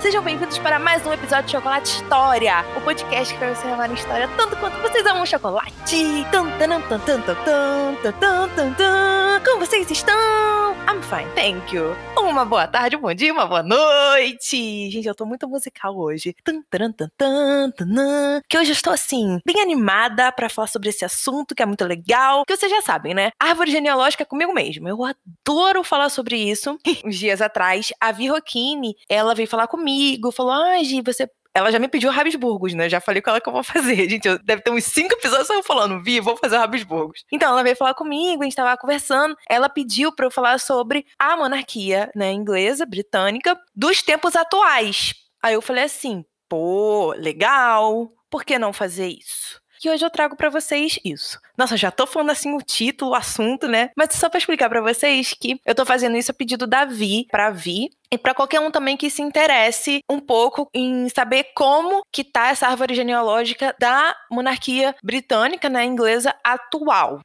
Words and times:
Sejam 0.00 0.22
bem-vindos 0.22 0.56
para 0.58 0.78
mais 0.78 1.06
um 1.06 1.12
episódio 1.12 1.44
de 1.44 1.52
Chocolate 1.52 1.90
História, 1.90 2.64
o 2.74 2.80
podcast 2.80 3.34
que 3.34 3.38
vai 3.38 3.54
você 3.54 3.68
amar 3.68 3.92
história 3.92 4.28
tanto 4.34 4.56
quanto 4.56 4.80
vocês 4.80 5.04
amam 5.04 5.26
chocolate. 5.26 5.74
Tum, 6.32 6.50
tum, 6.58 6.80
tum, 6.80 6.98
tum, 6.98 7.20
tum, 7.20 7.34
tum, 7.34 8.12
tum, 8.12 8.48
tum, 8.48 8.74
tum. 8.74 9.44
Como 9.44 9.66
vocês 9.66 9.90
estão? 9.90 10.59
Fine, 11.10 11.28
thank 11.34 11.74
you. 11.74 11.96
Uma 12.16 12.44
boa 12.44 12.68
tarde, 12.68 12.94
um 12.94 13.00
bom 13.00 13.12
dia, 13.12 13.32
uma 13.32 13.44
boa 13.44 13.64
noite. 13.64 14.88
Gente, 14.90 15.08
eu 15.08 15.14
tô 15.14 15.26
muito 15.26 15.48
musical 15.48 15.98
hoje. 15.98 16.36
Tum, 16.44 16.62
tum, 16.70 16.92
tum, 16.92 17.08
tum, 17.18 17.70
tum, 17.76 18.40
que 18.48 18.56
hoje 18.56 18.70
eu 18.70 18.74
estou 18.74 18.92
assim, 18.92 19.40
bem 19.44 19.60
animada 19.60 20.30
para 20.30 20.48
falar 20.48 20.68
sobre 20.68 20.90
esse 20.90 21.04
assunto 21.04 21.52
que 21.52 21.64
é 21.64 21.66
muito 21.66 21.84
legal. 21.84 22.44
Que 22.46 22.56
vocês 22.56 22.70
já 22.70 22.80
sabem, 22.80 23.12
né? 23.12 23.32
Árvore 23.40 23.72
genealógica 23.72 24.22
é 24.22 24.24
comigo 24.24 24.54
mesmo. 24.54 24.88
Eu 24.88 25.00
adoro 25.04 25.82
falar 25.82 26.10
sobre 26.10 26.36
isso. 26.36 26.78
Uns 27.04 27.18
dias 27.18 27.42
atrás, 27.42 27.92
a 28.00 28.12
Vi 28.12 28.28
Roquini, 28.28 28.94
ela 29.08 29.34
veio 29.34 29.48
falar 29.48 29.66
comigo, 29.66 30.30
falou: 30.30 30.52
Ah, 30.52 30.80
Gi, 30.80 31.02
você 31.02 31.28
ela 31.54 31.72
já 31.72 31.78
me 31.78 31.88
pediu 31.88 32.10
Rabisburgos, 32.10 32.74
né? 32.74 32.88
Já 32.88 33.00
falei 33.00 33.20
com 33.20 33.30
ela 33.30 33.40
que 33.40 33.48
eu 33.48 33.52
vou 33.52 33.62
fazer. 33.62 33.96
Gente, 34.08 34.26
eu, 34.26 34.38
deve 34.38 34.62
ter 34.62 34.70
uns 34.70 34.84
cinco 34.84 35.14
episódios 35.14 35.50
eu 35.50 35.62
falando, 35.62 36.02
Vi, 36.02 36.20
vou 36.20 36.36
fazer 36.36 36.56
Rabisburgos. 36.56 37.24
Então, 37.32 37.50
ela 37.50 37.62
veio 37.62 37.76
falar 37.76 37.94
comigo, 37.94 38.42
a 38.42 38.44
gente 38.44 38.54
tava 38.54 38.76
conversando. 38.76 39.36
Ela 39.48 39.68
pediu 39.68 40.12
para 40.12 40.26
eu 40.26 40.30
falar 40.30 40.58
sobre 40.60 41.06
a 41.18 41.36
monarquia, 41.36 42.10
né, 42.14 42.32
inglesa, 42.32 42.86
britânica, 42.86 43.58
dos 43.74 44.02
tempos 44.02 44.36
atuais. 44.36 45.14
Aí 45.42 45.54
eu 45.54 45.62
falei 45.62 45.84
assim, 45.84 46.24
pô, 46.48 47.14
legal, 47.16 48.12
por 48.30 48.44
que 48.44 48.58
não 48.58 48.72
fazer 48.72 49.08
isso? 49.08 49.59
E 49.82 49.88
hoje 49.88 50.04
eu 50.04 50.10
trago 50.10 50.36
para 50.36 50.50
vocês 50.50 50.98
isso. 51.04 51.38
Nossa, 51.56 51.76
já 51.76 51.90
tô 51.90 52.06
falando 52.06 52.30
assim 52.30 52.54
o 52.54 52.60
título, 52.60 53.12
o 53.12 53.14
assunto, 53.14 53.66
né? 53.66 53.90
Mas 53.96 54.14
só 54.14 54.28
para 54.28 54.38
explicar 54.38 54.68
para 54.68 54.82
vocês 54.82 55.32
que 55.32 55.58
eu 55.64 55.74
tô 55.74 55.86
fazendo 55.86 56.16
isso 56.16 56.30
a 56.30 56.34
pedido 56.34 56.66
da 56.66 56.84
Vi, 56.84 57.26
para 57.30 57.50
Vi, 57.50 57.88
e 58.12 58.18
para 58.18 58.34
qualquer 58.34 58.60
um 58.60 58.70
também 58.70 58.96
que 58.96 59.08
se 59.08 59.22
interesse 59.22 60.00
um 60.10 60.18
pouco 60.18 60.68
em 60.74 61.08
saber 61.08 61.46
como 61.54 62.02
que 62.12 62.24
tá 62.24 62.48
essa 62.48 62.66
árvore 62.66 62.94
genealógica 62.94 63.74
da 63.78 64.14
monarquia 64.30 64.94
britânica, 65.02 65.68
né, 65.68 65.84
inglesa 65.84 66.34
atual. 66.44 67.20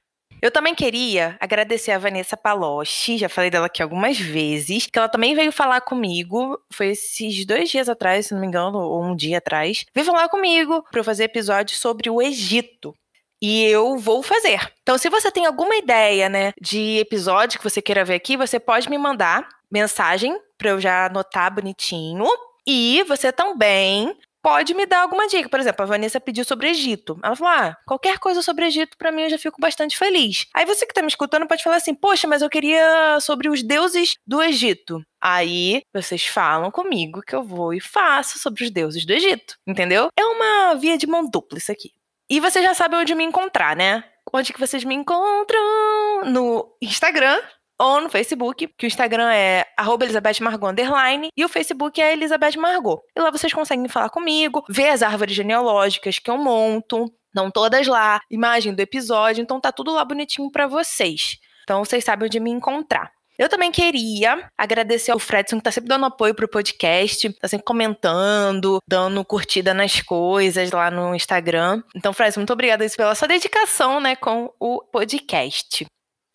Eu 0.46 0.52
também 0.52 0.76
queria 0.76 1.36
agradecer 1.40 1.90
a 1.90 1.98
Vanessa 1.98 2.38
Paloche, 2.38 3.18
já 3.18 3.28
falei 3.28 3.50
dela 3.50 3.66
aqui 3.66 3.82
algumas 3.82 4.20
vezes, 4.20 4.86
que 4.86 5.00
ela 5.00 5.10
também 5.10 5.34
veio 5.34 5.52
falar 5.52 5.82
comigo, 5.82 6.62
foi 6.72 6.90
esses 6.90 7.44
dois 7.48 7.68
dias 7.68 7.90
atrás, 7.90 8.28
se 8.28 8.34
não 8.36 8.42
me 8.42 8.46
engano, 8.46 8.78
ou 8.78 9.04
um 9.04 9.16
dia 9.16 9.40
atrás, 9.40 9.86
veio 9.92 10.06
falar 10.06 10.30
comigo 10.30 10.84
para 10.92 11.00
eu 11.00 11.04
fazer 11.04 11.24
episódio 11.24 11.76
sobre 11.76 12.12
o 12.12 12.22
Egito. 12.22 12.94
E 13.42 13.64
eu 13.64 13.98
vou 13.98 14.22
fazer. 14.22 14.72
Então, 14.84 15.00
se 15.00 15.10
você 15.10 15.32
tem 15.32 15.48
alguma 15.48 15.78
ideia, 15.78 16.30
né, 16.30 16.54
de 16.62 17.00
episódio 17.00 17.58
que 17.58 17.68
você 17.68 17.82
queira 17.82 18.06
ver 18.06 18.14
aqui, 18.14 18.38
você 18.38 18.60
pode 18.60 18.88
me 18.88 19.00
mandar 19.00 19.50
mensagem 19.72 20.40
para 20.60 20.70
eu 20.70 20.80
já 20.80 21.08
anotar 21.08 21.56
bonitinho. 21.56 22.28
E 22.68 23.04
você 23.08 23.32
também 23.32 24.16
pode 24.46 24.76
me 24.76 24.86
dar 24.86 25.02
alguma 25.02 25.28
dica. 25.28 25.50
Por 25.50 25.60
exemplo, 25.60 25.82
a 25.82 25.88
Vanessa 25.88 26.20
pediu 26.20 26.46
sobre 26.46 26.70
Egito. 26.70 27.20
Ela 27.24 27.36
falou: 27.36 27.52
ah, 27.52 27.78
qualquer 27.84 28.20
coisa 28.20 28.44
sobre 28.44 28.68
Egito, 28.68 28.96
para 28.96 29.12
mim 29.12 29.24
eu 29.24 29.30
já 29.32 29.40
fico 29.40 29.60
bastante 29.60 29.98
feliz. 29.98 30.46
Aí 30.54 30.66
você 30.66 30.86
que 30.86 30.94
tá 30.94 31.02
me 31.02 31.08
escutando 31.08 31.48
pode 31.48 31.64
falar 31.64 31.78
assim: 31.78 31.96
poxa, 31.96 32.28
mas 32.28 32.44
eu 32.44 32.50
queria 32.50 33.20
sobre 33.22 33.50
os 33.50 33.64
deuses 33.64 34.14
do 34.28 34.44
Egito. 34.44 35.02
Aí 35.20 35.82
vocês 35.92 36.28
falam 36.28 36.70
comigo 36.70 37.24
que 37.24 37.36
eu 37.36 37.44
vou 37.44 37.74
e 37.74 37.82
faço 37.82 38.38
sobre 38.38 38.64
os 38.64 38.70
deuses 38.70 39.04
do 39.04 39.14
Egito. 39.14 39.56
Entendeu? 39.66 40.10
É 40.16 40.24
uma 40.24 40.76
via 40.76 40.96
de 40.96 41.08
mão 41.08 41.28
dupla 41.28 41.58
isso 41.58 41.72
aqui. 41.72 41.90
E 42.30 42.40
você 42.40 42.62
já 42.62 42.76
sabe 42.76 42.96
onde 42.96 43.16
me 43.16 43.24
encontrar, 43.24 43.76
né? 43.76 44.04
Onde 44.32 44.54
que 44.54 44.60
vocês 44.60 44.84
me 44.84 44.94
encontram? 44.94 46.26
No 46.26 46.78
Instagram, 46.82 47.40
ou 47.80 48.02
no 48.02 48.10
Facebook, 48.10 48.68
que 48.78 48.86
o 48.86 48.88
Instagram 48.88 49.32
é 49.32 49.66
Elizabeth 50.02 50.42
Margot 50.42 50.68
underline, 50.68 51.30
e 51.36 51.46
o 51.46 51.50
Facebook 51.50 52.02
é 52.02 52.14
Elizabeth 52.14 52.58
Margot. 52.58 53.02
E 53.16 53.20
lá 53.20 53.32
vocês 53.32 53.54
conseguem 53.54 53.88
falar 53.88 54.10
comigo, 54.10 54.64
ver 54.70 54.90
as 54.90 55.02
árvores 55.02 55.36
genealógicas 55.36 56.20
que 56.20 56.30
eu 56.30 56.38
monto, 56.38 57.12
não 57.34 57.52
todas 57.52 57.86
lá, 57.88 58.22
imagem 58.32 58.74
do 58.74 58.80
episódio, 58.80 59.42
então 59.42 59.60
tá 59.60 59.72
tudo 59.72 59.94
lá 59.94 60.06
bonitinho 60.06 60.50
para 60.50 60.68
vocês. 60.68 61.38
Então 61.64 61.84
vocês 61.84 62.04
sabem 62.04 62.28
onde 62.28 62.40
me 62.40 62.52
encontrar. 62.52 63.12
Eu 63.38 63.50
também 63.50 63.70
queria 63.70 64.50
agradecer 64.58 65.12
ao 65.12 65.20
Fredson, 65.20 65.58
que 65.58 65.64
tá 65.64 65.72
sempre 65.72 65.90
dando 65.90 66.06
apoio 66.06 66.34
pro 66.34 66.48
podcast, 66.48 67.34
tá 67.34 67.50
sempre 67.50 67.66
comentando, 67.66 68.80
dando 68.88 69.26
curtida 69.26 69.74
nas 69.74 70.02
coisas 70.02 70.72
lá 70.72 70.90
no 70.90 71.14
Instagram. 71.14 71.84
Então, 71.94 72.14
Fredson, 72.14 72.40
muito 72.40 72.54
obrigada 72.54 72.88
pela 72.96 73.14
sua 73.14 73.28
dedicação, 73.28 74.00
né, 74.00 74.16
com 74.16 74.50
o 74.58 74.82
podcast. 74.86 75.86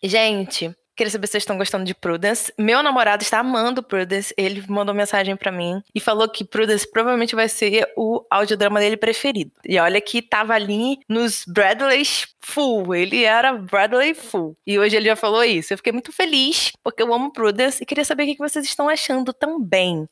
Gente, 0.03 0.71
Queria 1.01 1.09
saber 1.09 1.25
se 1.25 1.31
vocês 1.31 1.41
estão 1.41 1.57
gostando 1.57 1.83
de 1.83 1.95
Prudence. 1.95 2.53
Meu 2.59 2.83
namorado 2.83 3.23
está 3.23 3.39
amando 3.39 3.81
Prudence. 3.81 4.31
Ele 4.37 4.63
mandou 4.67 4.93
mensagem 4.93 5.35
para 5.35 5.51
mim 5.51 5.81
e 5.95 5.99
falou 5.99 6.29
que 6.29 6.45
Prudence 6.45 6.87
provavelmente 6.87 7.33
vai 7.33 7.49
ser 7.49 7.91
o 7.97 8.23
audiodrama 8.29 8.79
dele 8.79 8.95
preferido. 8.95 9.51
E 9.67 9.79
olha 9.79 9.99
que 9.99 10.21
tava 10.21 10.53
ali 10.53 10.99
nos 11.09 11.43
Bradleys 11.47 12.27
full. 12.39 12.93
Ele 12.93 13.23
era 13.23 13.51
Bradley 13.51 14.13
full. 14.13 14.55
E 14.63 14.77
hoje 14.77 14.95
ele 14.95 15.07
já 15.07 15.15
falou 15.15 15.43
isso. 15.43 15.73
Eu 15.73 15.77
fiquei 15.77 15.91
muito 15.91 16.11
feliz 16.11 16.71
porque 16.83 17.01
eu 17.01 17.11
amo 17.11 17.33
Prudence 17.33 17.81
e 17.81 17.85
queria 17.87 18.05
saber 18.05 18.25
o 18.25 18.25
que 18.27 18.37
vocês 18.37 18.63
estão 18.63 18.87
achando 18.87 19.33
também. 19.33 20.07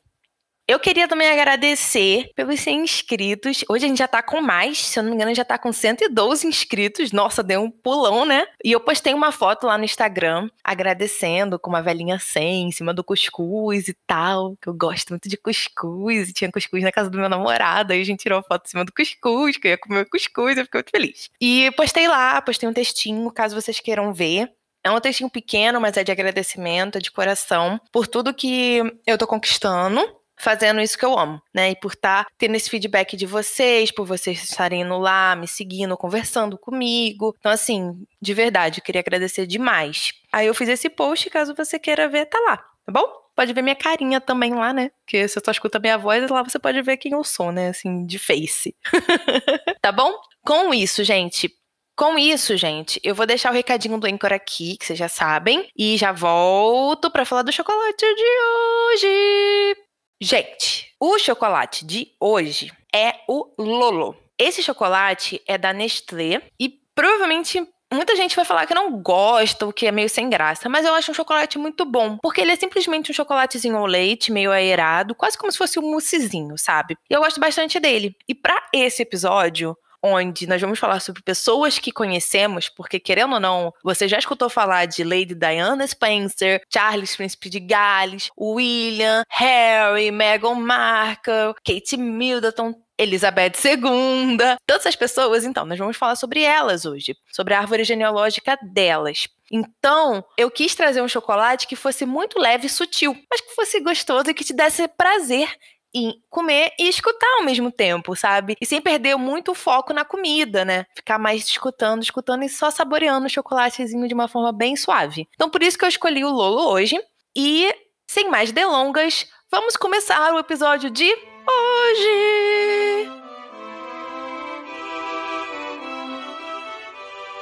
Eu 0.70 0.78
queria 0.78 1.08
também 1.08 1.28
agradecer 1.28 2.30
pelos 2.36 2.60
100 2.60 2.84
inscritos. 2.84 3.64
Hoje 3.68 3.86
a 3.86 3.88
gente 3.88 3.98
já 3.98 4.06
tá 4.06 4.22
com 4.22 4.40
mais, 4.40 4.78
se 4.78 4.96
eu 4.96 5.02
não 5.02 5.10
me 5.10 5.16
engano, 5.16 5.34
já 5.34 5.44
tá 5.44 5.58
com 5.58 5.72
112 5.72 6.46
inscritos. 6.46 7.10
Nossa, 7.10 7.42
deu 7.42 7.60
um 7.60 7.68
pulão, 7.68 8.24
né? 8.24 8.46
E 8.64 8.70
eu 8.70 8.78
postei 8.78 9.12
uma 9.12 9.32
foto 9.32 9.66
lá 9.66 9.76
no 9.76 9.82
Instagram 9.82 10.48
agradecendo 10.62 11.58
com 11.58 11.70
uma 11.70 11.82
velhinha 11.82 12.20
100 12.20 12.68
em 12.68 12.70
cima 12.70 12.94
do 12.94 13.02
cuscuz 13.02 13.88
e 13.88 13.96
tal, 14.06 14.54
que 14.62 14.68
eu 14.68 14.72
gosto 14.72 15.10
muito 15.10 15.28
de 15.28 15.36
cuscuz. 15.36 16.28
E 16.28 16.32
tinha 16.32 16.52
cuscuz 16.52 16.84
na 16.84 16.92
casa 16.92 17.10
do 17.10 17.18
meu 17.18 17.28
namorado, 17.28 17.92
aí 17.92 18.00
a 18.00 18.04
gente 18.04 18.20
tirou 18.20 18.38
a 18.38 18.42
foto 18.44 18.66
em 18.66 18.70
cima 18.70 18.84
do 18.84 18.92
cuscuz, 18.92 19.56
que 19.56 19.66
eu 19.66 19.70
ia 19.72 19.78
comer 19.78 20.08
cuscuz, 20.08 20.56
eu 20.56 20.64
fiquei 20.66 20.78
muito 20.78 20.90
feliz. 20.92 21.30
E 21.40 21.68
postei 21.72 22.06
lá, 22.06 22.40
postei 22.40 22.68
um 22.68 22.72
textinho, 22.72 23.28
caso 23.32 23.60
vocês 23.60 23.80
queiram 23.80 24.14
ver. 24.14 24.48
É 24.84 24.90
um 24.90 25.00
textinho 25.00 25.28
pequeno, 25.28 25.80
mas 25.80 25.96
é 25.96 26.04
de 26.04 26.12
agradecimento, 26.12 26.96
é 26.96 27.00
de 27.00 27.10
coração, 27.10 27.80
por 27.90 28.06
tudo 28.06 28.32
que 28.32 28.80
eu 29.04 29.18
tô 29.18 29.26
conquistando 29.26 30.19
fazendo 30.40 30.80
isso 30.80 30.98
que 30.98 31.04
eu 31.04 31.18
amo, 31.18 31.40
né? 31.54 31.70
E 31.70 31.76
por 31.76 31.92
estar 31.92 32.24
tá 32.24 32.30
tendo 32.38 32.56
esse 32.56 32.70
feedback 32.70 33.16
de 33.16 33.26
vocês, 33.26 33.90
por 33.90 34.06
vocês 34.06 34.42
estarem 34.42 34.82
indo 34.82 34.98
lá, 34.98 35.36
me 35.36 35.46
seguindo, 35.46 35.96
conversando 35.96 36.58
comigo. 36.58 37.34
Então, 37.38 37.52
assim, 37.52 38.04
de 38.20 38.34
verdade, 38.34 38.80
queria 38.80 39.00
agradecer 39.00 39.46
demais. 39.46 40.12
Aí 40.32 40.46
eu 40.46 40.54
fiz 40.54 40.68
esse 40.68 40.88
post, 40.88 41.28
caso 41.30 41.54
você 41.54 41.78
queira 41.78 42.08
ver, 42.08 42.26
tá 42.26 42.38
lá, 42.40 42.56
tá 42.56 42.92
bom? 42.92 43.20
Pode 43.36 43.52
ver 43.52 43.62
minha 43.62 43.76
carinha 43.76 44.20
também 44.20 44.54
lá, 44.54 44.72
né? 44.72 44.90
Porque 45.04 45.26
se 45.28 45.34
você 45.34 45.40
só 45.44 45.50
escuta 45.50 45.78
minha 45.78 45.96
voz, 45.96 46.28
lá 46.30 46.42
você 46.42 46.58
pode 46.58 46.80
ver 46.82 46.96
quem 46.96 47.12
eu 47.12 47.22
sou, 47.22 47.52
né? 47.52 47.68
Assim, 47.68 48.04
de 48.04 48.18
face. 48.18 48.74
tá 49.80 49.92
bom? 49.92 50.12
Com 50.44 50.74
isso, 50.74 51.04
gente, 51.04 51.50
com 51.96 52.18
isso, 52.18 52.56
gente, 52.56 52.98
eu 53.04 53.14
vou 53.14 53.26
deixar 53.26 53.50
o 53.50 53.54
recadinho 53.54 53.98
do 53.98 54.06
Anchor 54.06 54.32
aqui, 54.32 54.78
que 54.78 54.86
vocês 54.86 54.98
já 54.98 55.08
sabem, 55.08 55.68
e 55.76 55.98
já 55.98 56.12
volto 56.12 57.10
para 57.10 57.26
falar 57.26 57.42
do 57.42 57.52
chocolate 57.52 58.06
de 58.14 59.04
hoje. 59.04 59.89
Gente, 60.22 60.94
o 61.00 61.18
chocolate 61.18 61.82
de 61.86 62.12
hoje 62.20 62.70
é 62.94 63.14
o 63.26 63.54
Lolo. 63.58 64.14
Esse 64.38 64.62
chocolate 64.62 65.40
é 65.46 65.56
da 65.56 65.72
Nestlé 65.72 66.42
e 66.60 66.68
provavelmente 66.94 67.66
Muita 67.92 68.14
gente 68.14 68.36
vai 68.36 68.44
falar 68.44 68.66
que 68.66 68.74
não 68.74 69.02
gosta, 69.02 69.66
o 69.66 69.72
que 69.72 69.84
é 69.84 69.90
meio 69.90 70.08
sem 70.08 70.30
graça, 70.30 70.68
mas 70.68 70.86
eu 70.86 70.94
acho 70.94 71.10
um 71.10 71.14
chocolate 71.14 71.58
muito 71.58 71.84
bom, 71.84 72.18
porque 72.22 72.40
ele 72.40 72.52
é 72.52 72.56
simplesmente 72.56 73.10
um 73.10 73.14
chocolatezinho 73.14 73.76
ao 73.76 73.84
leite, 73.84 74.30
meio 74.30 74.52
aerado, 74.52 75.12
quase 75.12 75.36
como 75.36 75.50
se 75.50 75.58
fosse 75.58 75.76
um 75.76 75.90
moussezinho, 75.90 76.56
sabe? 76.56 76.96
E 77.10 77.12
eu 77.12 77.20
gosto 77.20 77.40
bastante 77.40 77.80
dele. 77.80 78.14
E 78.28 78.34
para 78.34 78.62
esse 78.72 79.02
episódio, 79.02 79.76
onde 80.02 80.46
nós 80.46 80.60
vamos 80.60 80.78
falar 80.78 81.00
sobre 81.00 81.22
pessoas 81.22 81.78
que 81.78 81.92
conhecemos, 81.92 82.68
porque 82.68 82.98
querendo 82.98 83.34
ou 83.34 83.40
não, 83.40 83.72
você 83.82 84.08
já 84.08 84.18
escutou 84.18 84.48
falar 84.48 84.86
de 84.86 85.04
Lady 85.04 85.34
Diana 85.34 85.86
Spencer, 85.86 86.62
Charles 86.72 87.16
Príncipe 87.16 87.50
de 87.50 87.60
Gales, 87.60 88.30
William, 88.38 89.22
Harry, 89.28 90.10
Meghan 90.10 90.54
Markle, 90.54 91.54
Kate 91.64 91.96
Middleton, 91.96 92.74
Elizabeth 93.00 93.52
II, 93.64 94.36
todas 94.66 94.82
essas 94.82 94.96
pessoas, 94.96 95.44
então, 95.44 95.64
nós 95.64 95.78
vamos 95.78 95.96
falar 95.96 96.16
sobre 96.16 96.42
elas 96.42 96.84
hoje, 96.84 97.16
sobre 97.32 97.54
a 97.54 97.58
árvore 97.58 97.82
genealógica 97.82 98.58
delas. 98.62 99.26
Então, 99.50 100.22
eu 100.36 100.50
quis 100.50 100.74
trazer 100.74 101.00
um 101.00 101.08
chocolate 101.08 101.66
que 101.66 101.74
fosse 101.74 102.04
muito 102.04 102.38
leve 102.38 102.66
e 102.66 102.70
sutil, 102.70 103.16
mas 103.30 103.40
que 103.40 103.54
fosse 103.54 103.80
gostoso 103.80 104.30
e 104.30 104.34
que 104.34 104.44
te 104.44 104.52
desse 104.52 104.86
prazer 104.86 105.48
em 105.94 106.14
comer 106.28 106.72
e 106.78 106.88
escutar 106.88 107.38
ao 107.38 107.44
mesmo 107.44 107.70
tempo, 107.70 108.14
sabe? 108.14 108.56
E 108.60 108.66
sem 108.66 108.80
perder 108.80 109.16
muito 109.16 109.52
o 109.52 109.54
foco 109.54 109.92
na 109.92 110.04
comida, 110.04 110.64
né? 110.64 110.86
Ficar 110.94 111.18
mais 111.18 111.44
escutando, 111.44 112.02
escutando 112.02 112.44
e 112.44 112.48
só 112.48 112.70
saboreando 112.70 113.26
o 113.26 113.30
chocolatezinho 113.30 114.08
de 114.08 114.14
uma 114.14 114.28
forma 114.28 114.52
bem 114.52 114.76
suave. 114.76 115.28
Então, 115.34 115.50
por 115.50 115.62
isso 115.62 115.78
que 115.78 115.84
eu 115.84 115.88
escolhi 115.88 116.24
o 116.24 116.30
Lolo 116.30 116.70
hoje. 116.70 116.96
E, 117.36 117.74
sem 118.08 118.28
mais 118.28 118.52
delongas, 118.52 119.26
vamos 119.50 119.76
começar 119.76 120.34
o 120.34 120.38
episódio 120.38 120.90
de 120.90 121.08
hoje! 121.48 123.10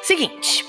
Seguinte, 0.02 0.64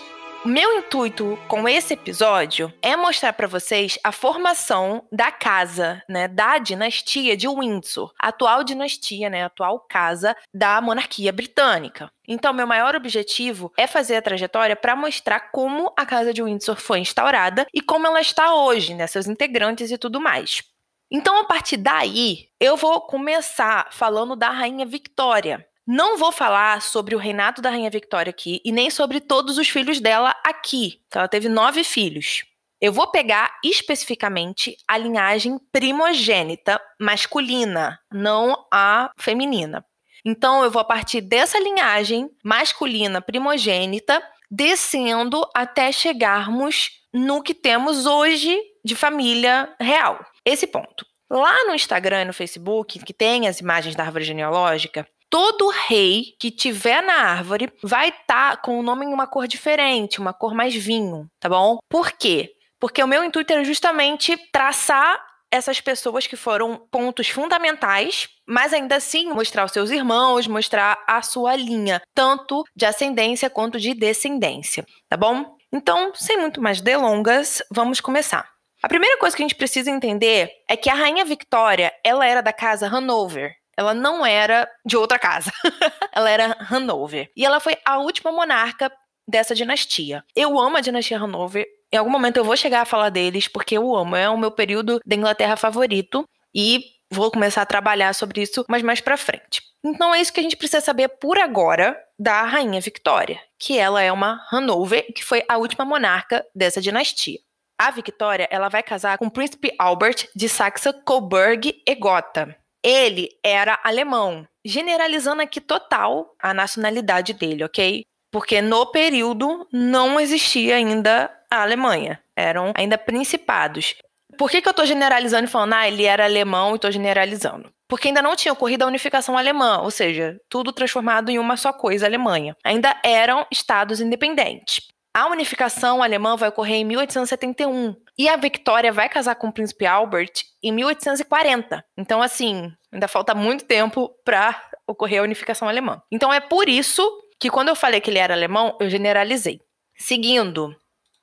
Meu 0.46 0.78
intuito 0.78 1.38
com 1.50 1.68
esse 1.68 1.94
episódio 1.94 2.74
é 2.82 2.96
mostrar 2.96 3.34
para 3.34 3.46
vocês 3.46 4.00
a 4.02 4.10
formação 4.10 5.06
da 5.12 5.34
casa, 5.34 6.02
né, 6.08 6.30
da 6.30 6.58
dinastia 6.58 7.36
de 7.36 7.46
Windsor, 7.46 8.14
a 8.18 8.30
atual 8.30 8.64
dinastia, 8.64 9.30
né, 9.30 9.44
atual 9.44 9.82
casa 9.82 10.34
da 10.54 10.80
monarquia 10.80 11.34
britânica. 11.34 12.10
Então, 12.26 12.54
meu 12.54 12.66
maior 12.66 12.96
objetivo 12.96 13.74
é 13.76 13.86
fazer 13.86 14.16
a 14.16 14.22
trajetória 14.22 14.78
para 14.78 14.96
mostrar 14.96 15.52
como 15.52 15.92
a 15.98 16.06
casa 16.06 16.34
de 16.34 16.42
Windsor 16.42 16.78
foi 16.78 17.00
instaurada 17.00 17.68
e 17.74 17.82
como 17.82 18.08
ela 18.08 18.22
está 18.22 18.56
hoje, 18.56 18.94
né, 18.94 19.08
seus 19.08 19.28
integrantes 19.28 19.92
e 19.92 19.98
tudo 19.98 20.22
mais. 20.22 20.64
Então, 21.12 21.38
a 21.38 21.44
partir 21.44 21.76
daí, 21.76 22.48
eu 22.60 22.78
vou 22.78 23.02
começar 23.02 23.90
falando 23.92 24.36
da 24.36 24.50
rainha 24.52 24.86
Victoria, 24.86 25.68
não 25.92 26.20
vou 26.20 26.32
falar 26.32 26.84
sobre 26.84 27.16
o 27.16 27.18
reinado 27.18 27.64
da 27.64 27.72
Rainha 27.72 27.90
Victoria 27.90 28.30
aqui 28.30 28.62
e 28.64 28.72
nem 28.72 28.92
sobre 28.92 29.20
todos 29.20 29.58
os 29.58 29.68
filhos 29.68 30.00
dela 30.00 30.36
aqui. 30.46 31.02
Ela 31.12 31.28
teve 31.28 31.50
nove 31.50 31.84
filhos. 31.84 32.44
Eu 32.80 32.94
vou 32.94 33.10
pegar 33.10 33.58
especificamente 33.66 34.78
a 34.88 35.00
linhagem 35.00 35.60
primogênita 35.72 36.80
masculina, 37.02 38.00
não 38.14 38.68
a 38.72 39.10
feminina. 39.18 39.84
Então, 40.24 40.64
eu 40.64 40.70
vou 40.70 40.86
partir 40.86 41.22
dessa 41.22 41.58
linhagem 41.60 42.30
masculina 42.44 43.20
primogênita, 43.20 44.22
descendo 44.52 45.42
até 45.56 45.92
chegarmos 45.92 46.92
no 47.12 47.42
que 47.42 47.56
temos 47.56 48.06
hoje 48.06 48.56
de 48.86 48.96
família 48.96 49.74
real. 49.82 50.24
Esse 50.46 50.68
ponto. 50.68 51.04
Lá 51.28 51.66
no 51.66 51.74
Instagram 51.74 52.22
e 52.22 52.26
no 52.26 52.34
Facebook, 52.34 53.00
que 53.00 53.14
tem 53.14 53.48
as 53.48 53.60
imagens 53.60 53.96
da 53.96 54.04
árvore 54.04 54.24
genealógica, 54.24 55.08
todo 55.30 55.70
rei 55.70 56.36
que 56.40 56.50
tiver 56.52 57.02
na 57.02 57.14
árvore 57.14 57.72
vai 57.84 58.10
estar 58.10 58.52
tá 58.52 58.58
com 58.58 58.80
o 58.80 58.84
nome 58.84 59.06
em 59.06 59.14
uma 59.14 59.28
cor 59.28 59.48
diferente, 59.48 60.20
uma 60.20 60.34
cor 60.34 60.54
mais 60.54 60.76
vinho, 60.76 61.28
tá 61.40 61.48
bom? 61.48 61.78
Por 61.90 62.12
quê? 62.12 62.54
Porque 62.80 63.04
o 63.04 63.08
meu 63.08 63.24
intuito 63.24 63.54
era 63.54 63.64
justamente 63.64 64.38
traçar 64.52 65.24
essas 65.52 65.82
pessoas 65.82 66.28
que 66.28 66.36
foram 66.36 66.78
pontos 66.92 67.28
fundamentais, 67.28 68.30
mas 68.48 68.72
ainda 68.74 68.96
assim 68.96 69.32
mostrar 69.32 69.66
os 69.66 69.72
seus 69.72 69.90
irmãos, 69.90 70.48
mostrar 70.48 71.04
a 71.08 71.22
sua 71.22 71.56
linha, 71.56 72.02
tanto 72.14 72.64
de 72.76 72.86
ascendência 72.86 73.50
quanto 73.50 73.80
de 73.80 73.94
descendência, 73.94 74.86
tá 75.08 75.18
bom? 75.18 75.58
Então, 75.72 76.12
sem 76.16 76.38
muito 76.38 76.62
mais 76.62 76.82
delongas, 76.82 77.62
vamos 77.72 78.00
começar. 78.00 78.48
A 78.82 78.88
primeira 78.88 79.18
coisa 79.18 79.36
que 79.36 79.44
a 79.44 79.48
gente 79.48 79.58
precisa 79.58 79.92
entender 79.92 80.50
é 80.68 80.78
que 80.78 80.90
a 80.90 80.94
rainha 80.94 81.26
Victoria, 81.26 81.92
ela 82.04 82.26
era 82.26 82.42
da 82.42 82.54
casa 82.54 82.88
Hanover, 82.88 83.54
ela 83.80 83.94
não 83.94 84.26
era 84.26 84.70
de 84.86 84.98
outra 84.98 85.18
casa. 85.18 85.50
ela 86.12 86.30
era 86.30 86.58
Hanover. 86.70 87.32
E 87.34 87.46
ela 87.46 87.62
foi 87.62 87.78
a 87.86 87.98
última 87.98 88.30
monarca 88.30 88.92
dessa 89.26 89.56
dinastia. 89.56 90.22
Eu 90.36 90.60
amo 90.60 90.76
a 90.76 90.82
dinastia 90.82 91.18
Hanover. 91.18 91.66
Em 91.90 91.96
algum 91.96 92.10
momento 92.10 92.36
eu 92.36 92.44
vou 92.44 92.58
chegar 92.58 92.82
a 92.82 92.86
falar 92.86 93.08
deles, 93.08 93.48
porque 93.48 93.78
eu 93.78 93.96
amo. 93.96 94.18
É 94.18 94.30
o 94.30 94.38
meu 94.38 94.52
período 94.52 95.00
da 95.06 95.16
Inglaterra 95.16 95.56
favorito. 95.56 96.26
E 96.54 96.84
vou 97.10 97.32
começar 97.32 97.62
a 97.62 97.66
trabalhar 97.66 98.14
sobre 98.14 98.42
isso, 98.42 98.66
mas 98.68 98.84
mais 98.84 99.00
pra 99.00 99.16
frente. 99.16 99.62
Então 99.82 100.14
é 100.14 100.20
isso 100.20 100.34
que 100.34 100.42
a 100.42 100.44
gente 100.44 100.58
precisa 100.58 100.82
saber 100.82 101.08
por 101.08 101.40
agora 101.40 101.98
da 102.20 102.42
rainha 102.42 102.82
Victoria, 102.82 103.40
que 103.58 103.80
ela 103.80 104.02
é 104.02 104.12
uma 104.12 104.46
Hanover, 104.52 105.06
que 105.16 105.24
foi 105.24 105.42
a 105.48 105.58
última 105.58 105.86
monarca 105.86 106.46
dessa 106.54 106.82
dinastia. 106.82 107.40
A 107.80 107.92
Victoria, 107.92 108.46
ela 108.52 108.68
vai 108.68 108.84
casar 108.84 109.18
com 109.18 109.28
o 109.28 109.32
príncipe 109.32 109.74
Albert 109.80 110.28
de 110.36 110.50
Saxa-Coburg 110.50 111.82
e 111.88 111.96
Gotha 111.96 112.60
ele 112.84 113.30
era 113.44 113.80
alemão. 113.84 114.48
Generalizando 114.66 115.42
aqui 115.42 115.62
total 115.62 116.34
a 116.40 116.54
nacionalidade 116.54 117.34
dele, 117.34 117.64
ok? 117.64 118.06
Porque 118.32 118.62
no 118.62 118.86
período 118.86 119.68
não 119.72 120.20
existia 120.20 120.76
ainda 120.76 121.32
a 121.50 121.64
Alemanha. 121.64 122.22
Eram 122.36 122.74
ainda 122.76 122.98
principados. 122.98 123.96
Por 124.38 124.50
que, 124.50 124.62
que 124.62 124.68
eu 124.68 124.72
estou 124.72 124.86
generalizando 124.86 125.46
e 125.46 125.52
falando, 125.52 125.74
ah, 125.74 125.88
ele 125.88 126.06
era 126.06 126.24
alemão 126.24 126.72
e 126.72 126.76
estou 126.76 126.92
generalizando? 126.92 127.72
Porque 127.88 128.08
ainda 128.08 128.22
não 128.22 128.36
tinha 128.36 128.54
ocorrido 128.54 128.84
a 128.84 128.88
unificação 128.88 129.36
alemã, 129.36 129.80
ou 129.80 129.90
seja, 129.90 130.40
tudo 130.48 130.72
transformado 130.72 131.30
em 131.30 131.40
uma 131.40 131.58
só 131.58 131.74
coisa, 131.74 132.06
Alemanha. 132.06 132.56
Ainda 132.64 132.96
eram 133.04 133.48
estados 133.52 134.00
independentes. 134.00 134.88
A 135.20 135.28
unificação 135.28 136.02
alemã 136.02 136.38
vai 136.38 136.48
ocorrer 136.48 136.78
em 136.78 136.86
1871 136.86 137.94
e 138.18 138.30
a 138.30 138.38
Victoria 138.38 138.90
vai 138.94 139.10
casar 139.10 139.36
com 139.36 139.50
o 139.50 139.52
príncipe 139.52 139.86
Albert 139.86 140.32
em 140.64 140.72
1840. 140.72 141.84
Então, 141.98 142.22
assim, 142.22 142.72
ainda 142.90 143.06
falta 143.06 143.36
muito 143.36 143.66
tempo 143.66 144.16
para 144.24 144.56
ocorrer 144.88 145.20
a 145.20 145.24
unificação 145.24 145.68
alemã. 145.68 146.02
Então, 146.10 146.32
é 146.32 146.40
por 146.40 146.70
isso 146.70 147.06
que 147.38 147.50
quando 147.50 147.68
eu 147.68 147.76
falei 147.76 148.00
que 148.00 148.10
ele 148.10 148.18
era 148.18 148.34
alemão, 148.34 148.78
eu 148.80 148.90
generalizei. 148.90 149.60
Seguindo, 149.98 150.74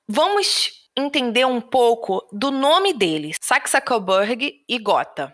vamos 0.06 0.72
entender 0.94 1.46
um 1.46 1.62
pouco 1.62 2.22
do 2.30 2.50
nome 2.50 2.92
dele, 2.92 3.32
Saxa-Coburg 3.40 4.62
e 4.68 4.78
Gotha. 4.78 5.30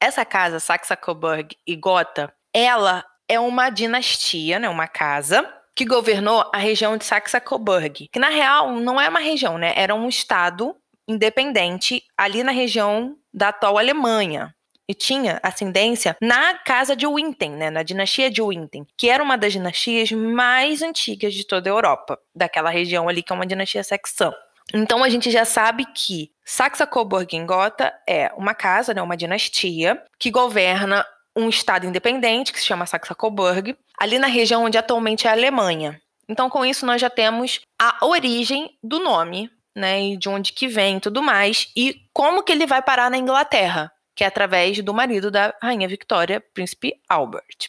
Essa 0.00 0.24
casa, 0.24 0.60
Saxa-Coburg 0.60 1.56
e 1.66 1.74
Gotha, 1.74 2.32
ela 2.54 3.04
é 3.28 3.40
uma 3.40 3.70
dinastia, 3.70 4.60
né, 4.60 4.68
uma 4.68 4.86
casa 4.86 5.52
que 5.74 5.84
governou 5.84 6.48
a 6.52 6.58
região 6.58 6.96
de 6.96 7.04
Saxa-Coburg, 7.04 8.08
que 8.12 8.18
na 8.18 8.28
real 8.28 8.72
não 8.72 9.00
é 9.00 9.08
uma 9.08 9.20
região, 9.20 9.58
né? 9.58 9.72
Era 9.76 9.94
um 9.94 10.08
estado 10.08 10.76
independente 11.06 12.02
ali 12.16 12.42
na 12.42 12.52
região 12.52 13.16
da 13.32 13.48
atual 13.48 13.78
Alemanha. 13.78 14.54
E 14.86 14.92
tinha 14.92 15.40
ascendência 15.42 16.14
na 16.20 16.58
casa 16.58 16.94
de 16.94 17.06
Winten, 17.06 17.52
né, 17.52 17.70
na 17.70 17.82
dinastia 17.82 18.30
de 18.30 18.42
Winten, 18.42 18.86
que 18.98 19.08
era 19.08 19.22
uma 19.22 19.38
das 19.38 19.54
dinastias 19.54 20.12
mais 20.12 20.82
antigas 20.82 21.32
de 21.32 21.46
toda 21.46 21.70
a 21.70 21.72
Europa, 21.72 22.18
daquela 22.34 22.68
região 22.68 23.08
ali 23.08 23.22
que 23.22 23.32
é 23.32 23.34
uma 23.34 23.46
dinastia 23.46 23.82
saxã. 23.82 24.30
Então 24.74 25.02
a 25.02 25.08
gente 25.08 25.30
já 25.30 25.46
sabe 25.46 25.86
que 25.86 26.30
Saxa-Coburg-Gotha 26.44 27.94
é 28.06 28.30
uma 28.36 28.54
casa, 28.54 28.92
né, 28.92 29.00
uma 29.00 29.16
dinastia 29.16 30.02
que 30.18 30.30
governa 30.30 31.04
um 31.34 31.48
estado 31.48 31.86
independente 31.86 32.52
que 32.52 32.60
se 32.60 32.66
chama 32.66 32.84
Saxa-Coburg, 32.84 33.76
ali 33.98 34.18
na 34.18 34.26
região 34.26 34.64
onde 34.64 34.78
atualmente 34.78 35.26
é 35.26 35.30
a 35.30 35.32
Alemanha. 35.32 36.00
Então, 36.28 36.48
com 36.48 36.64
isso, 36.64 36.86
nós 36.86 37.00
já 37.00 37.10
temos 37.10 37.60
a 37.80 37.98
origem 38.04 38.78
do 38.82 38.98
nome, 38.98 39.50
né, 39.76 40.02
e 40.02 40.16
de 40.16 40.28
onde 40.28 40.52
que 40.52 40.68
vem 40.68 40.96
e 40.96 41.00
tudo 41.00 41.22
mais, 41.22 41.70
e 41.76 41.96
como 42.12 42.42
que 42.42 42.52
ele 42.52 42.66
vai 42.66 42.80
parar 42.80 43.10
na 43.10 43.18
Inglaterra, 43.18 43.92
que 44.14 44.24
é 44.24 44.26
através 44.26 44.82
do 44.82 44.94
marido 44.94 45.30
da 45.30 45.54
rainha 45.62 45.88
Victoria, 45.88 46.40
príncipe 46.40 46.94
Albert. 47.08 47.68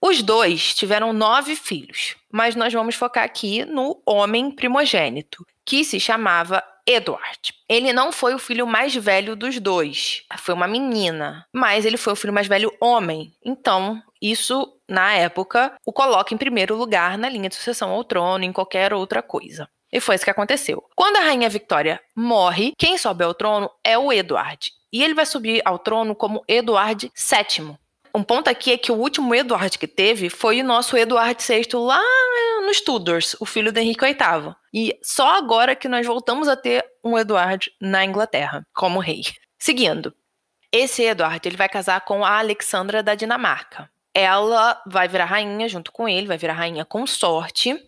Os 0.00 0.22
dois 0.22 0.74
tiveram 0.74 1.12
nove 1.12 1.56
filhos, 1.56 2.14
mas 2.32 2.54
nós 2.54 2.72
vamos 2.72 2.94
focar 2.94 3.24
aqui 3.24 3.64
no 3.64 4.00
homem 4.06 4.50
primogênito, 4.50 5.44
que 5.64 5.84
se 5.84 5.98
chamava 5.98 6.62
Edward. 6.88 7.54
Ele 7.68 7.92
não 7.92 8.10
foi 8.10 8.34
o 8.34 8.38
filho 8.38 8.66
mais 8.66 8.94
velho 8.94 9.36
dos 9.36 9.60
dois, 9.60 10.22
foi 10.38 10.54
uma 10.54 10.66
menina, 10.66 11.46
mas 11.52 11.84
ele 11.84 11.98
foi 11.98 12.14
o 12.14 12.16
filho 12.16 12.32
mais 12.32 12.46
velho 12.46 12.74
homem. 12.80 13.30
Então, 13.44 14.02
isso, 14.22 14.74
na 14.88 15.12
época, 15.12 15.74
o 15.84 15.92
coloca 15.92 16.32
em 16.32 16.38
primeiro 16.38 16.74
lugar 16.74 17.18
na 17.18 17.28
linha 17.28 17.50
de 17.50 17.56
sucessão 17.56 17.90
ao 17.90 18.02
trono, 18.04 18.42
em 18.44 18.52
qualquer 18.52 18.94
outra 18.94 19.22
coisa. 19.22 19.68
E 19.92 20.00
foi 20.00 20.14
isso 20.14 20.24
que 20.24 20.30
aconteceu. 20.30 20.82
Quando 20.96 21.16
a 21.16 21.20
rainha 21.20 21.48
Victoria 21.48 22.00
morre, 22.16 22.72
quem 22.76 22.96
sobe 22.96 23.24
ao 23.24 23.34
trono 23.34 23.70
é 23.84 23.96
o 23.98 24.12
Edward. 24.12 24.72
E 24.92 25.02
ele 25.02 25.14
vai 25.14 25.26
subir 25.26 25.60
ao 25.64 25.78
trono 25.78 26.14
como 26.14 26.42
Eduardo 26.48 27.10
VII. 27.14 27.76
Um 28.18 28.24
ponto 28.24 28.48
aqui 28.48 28.72
é 28.72 28.76
que 28.76 28.90
o 28.90 28.96
último 28.96 29.32
Eduardo 29.32 29.78
que 29.78 29.86
teve 29.86 30.28
foi 30.28 30.60
o 30.60 30.64
nosso 30.64 30.96
Eduardo 30.96 31.40
VI 31.40 31.68
lá 31.74 32.02
nos 32.66 32.80
Tudors, 32.80 33.36
o 33.38 33.46
filho 33.46 33.72
do 33.72 33.78
Henrique 33.78 34.04
VIII. 34.04 34.56
E 34.74 34.98
só 35.00 35.36
agora 35.36 35.76
que 35.76 35.86
nós 35.86 36.04
voltamos 36.04 36.48
a 36.48 36.56
ter 36.56 36.84
um 37.04 37.16
Eduardo 37.16 37.66
na 37.80 38.04
Inglaterra 38.04 38.66
como 38.74 38.98
rei. 38.98 39.22
Seguindo, 39.56 40.12
esse 40.72 41.04
Eduardo 41.04 41.46
ele 41.46 41.56
vai 41.56 41.68
casar 41.68 42.00
com 42.00 42.24
a 42.24 42.40
Alexandra 42.40 43.04
da 43.04 43.14
Dinamarca. 43.14 43.88
Ela 44.12 44.82
vai 44.84 45.06
virar 45.06 45.26
rainha 45.26 45.68
junto 45.68 45.92
com 45.92 46.08
ele, 46.08 46.26
vai 46.26 46.38
virar 46.38 46.54
rainha 46.54 46.84
consorte. 46.84 47.80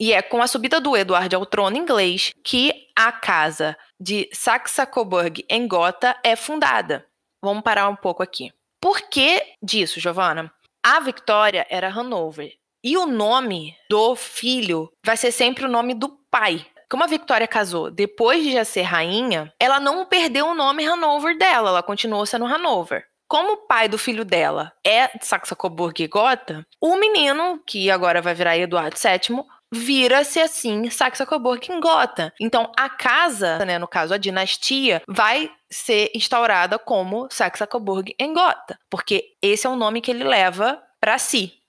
E 0.00 0.12
é 0.12 0.20
com 0.20 0.42
a 0.42 0.48
subida 0.48 0.80
do 0.80 0.96
Eduardo 0.96 1.36
ao 1.36 1.46
trono 1.46 1.76
inglês 1.76 2.32
que 2.42 2.88
a 2.96 3.12
casa 3.12 3.76
de 4.00 4.28
Saxa-Coburg 4.32 5.46
em 5.48 5.68
Gotha 5.68 6.16
é 6.24 6.34
fundada. 6.34 7.06
Vamos 7.40 7.62
parar 7.62 7.88
um 7.88 7.94
pouco 7.94 8.20
aqui. 8.20 8.52
Por 8.80 9.02
que 9.02 9.42
disso, 9.62 10.00
Giovana? 10.00 10.50
A 10.82 11.00
Victoria 11.00 11.66
era 11.68 11.88
Hanover. 11.88 12.52
E 12.82 12.96
o 12.96 13.04
nome 13.04 13.76
do 13.90 14.16
filho 14.16 14.90
vai 15.04 15.16
ser 15.16 15.32
sempre 15.32 15.66
o 15.66 15.68
nome 15.68 15.92
do 15.92 16.08
pai. 16.30 16.64
Como 16.90 17.04
a 17.04 17.06
Victoria 17.06 17.46
casou 17.46 17.90
depois 17.90 18.42
de 18.42 18.52
já 18.52 18.64
ser 18.64 18.82
rainha, 18.82 19.52
ela 19.60 19.78
não 19.78 20.06
perdeu 20.06 20.48
o 20.48 20.54
nome 20.54 20.86
Hanover 20.86 21.36
dela, 21.36 21.68
ela 21.68 21.82
continuou 21.82 22.24
sendo 22.24 22.46
Hanover. 22.46 23.04
Como 23.28 23.52
o 23.52 23.66
pai 23.68 23.86
do 23.86 23.96
filho 23.96 24.24
dela 24.24 24.72
é 24.84 25.06
de 25.16 25.24
Saxa-Coburg 25.24 26.02
e 26.02 26.08
Gotha, 26.08 26.66
o 26.80 26.96
menino, 26.96 27.62
que 27.64 27.88
agora 27.88 28.20
vai 28.20 28.34
virar 28.34 28.58
Eduardo 28.58 28.96
VII, 28.96 29.44
vira-se 29.72 30.40
assim 30.40 30.90
Saxa-Coburg 30.90 31.70
em 31.70 31.80
Gotha. 31.80 32.32
Então 32.40 32.70
a 32.76 32.88
casa, 32.88 33.64
né, 33.64 33.78
no 33.78 33.88
caso 33.88 34.14
a 34.14 34.18
dinastia, 34.18 35.02
vai 35.06 35.50
ser 35.70 36.10
instaurada 36.14 36.78
como 36.78 37.28
Saxa-Coburg 37.30 38.14
em 38.18 38.32
Gotha, 38.32 38.78
porque 38.88 39.34
esse 39.40 39.66
é 39.66 39.70
o 39.70 39.76
nome 39.76 40.00
que 40.00 40.10
ele 40.10 40.24
leva 40.24 40.82
para 41.00 41.18
si. 41.18 41.60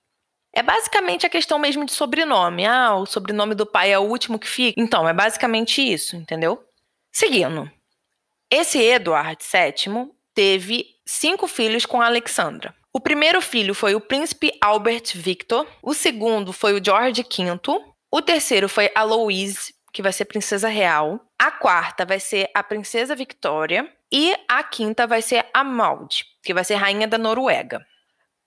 É 0.54 0.62
basicamente 0.62 1.24
a 1.24 1.30
questão 1.30 1.58
mesmo 1.58 1.84
de 1.86 1.92
sobrenome. 1.92 2.66
Ah, 2.66 2.94
o 2.94 3.06
sobrenome 3.06 3.54
do 3.54 3.64
pai 3.64 3.90
é 3.90 3.98
o 3.98 4.02
último 4.02 4.38
que 4.38 4.46
fica. 4.46 4.78
Então, 4.78 5.08
é 5.08 5.12
basicamente 5.14 5.80
isso, 5.80 6.14
entendeu? 6.14 6.62
Seguindo. 7.10 7.70
Esse 8.50 8.78
Eduardo 8.78 9.42
VII 9.42 10.10
teve 10.34 10.86
cinco 11.06 11.48
filhos 11.48 11.86
com 11.86 12.02
Alexandra. 12.02 12.74
O 12.92 13.00
primeiro 13.00 13.40
filho 13.40 13.74
foi 13.74 13.94
o 13.94 14.00
príncipe 14.00 14.52
Albert 14.60 15.12
Victor, 15.14 15.66
o 15.82 15.94
segundo 15.94 16.52
foi 16.52 16.78
o 16.78 16.84
George 16.84 17.22
V, 17.22 17.80
o 18.12 18.20
terceiro 18.20 18.68
foi 18.68 18.90
a 18.94 19.02
Louise, 19.02 19.74
que 19.90 20.02
vai 20.02 20.12
ser 20.12 20.26
princesa 20.26 20.68
real, 20.68 21.20
a 21.38 21.50
quarta 21.50 22.04
vai 22.04 22.20
ser 22.20 22.50
a 22.54 22.62
princesa 22.62 23.16
Victoria 23.16 23.90
e 24.12 24.36
a 24.46 24.62
quinta 24.62 25.06
vai 25.06 25.22
ser 25.22 25.46
a 25.54 25.64
Maud, 25.64 26.24
que 26.42 26.52
vai 26.52 26.62
ser 26.62 26.74
rainha 26.74 27.08
da 27.08 27.16
Noruega. 27.16 27.84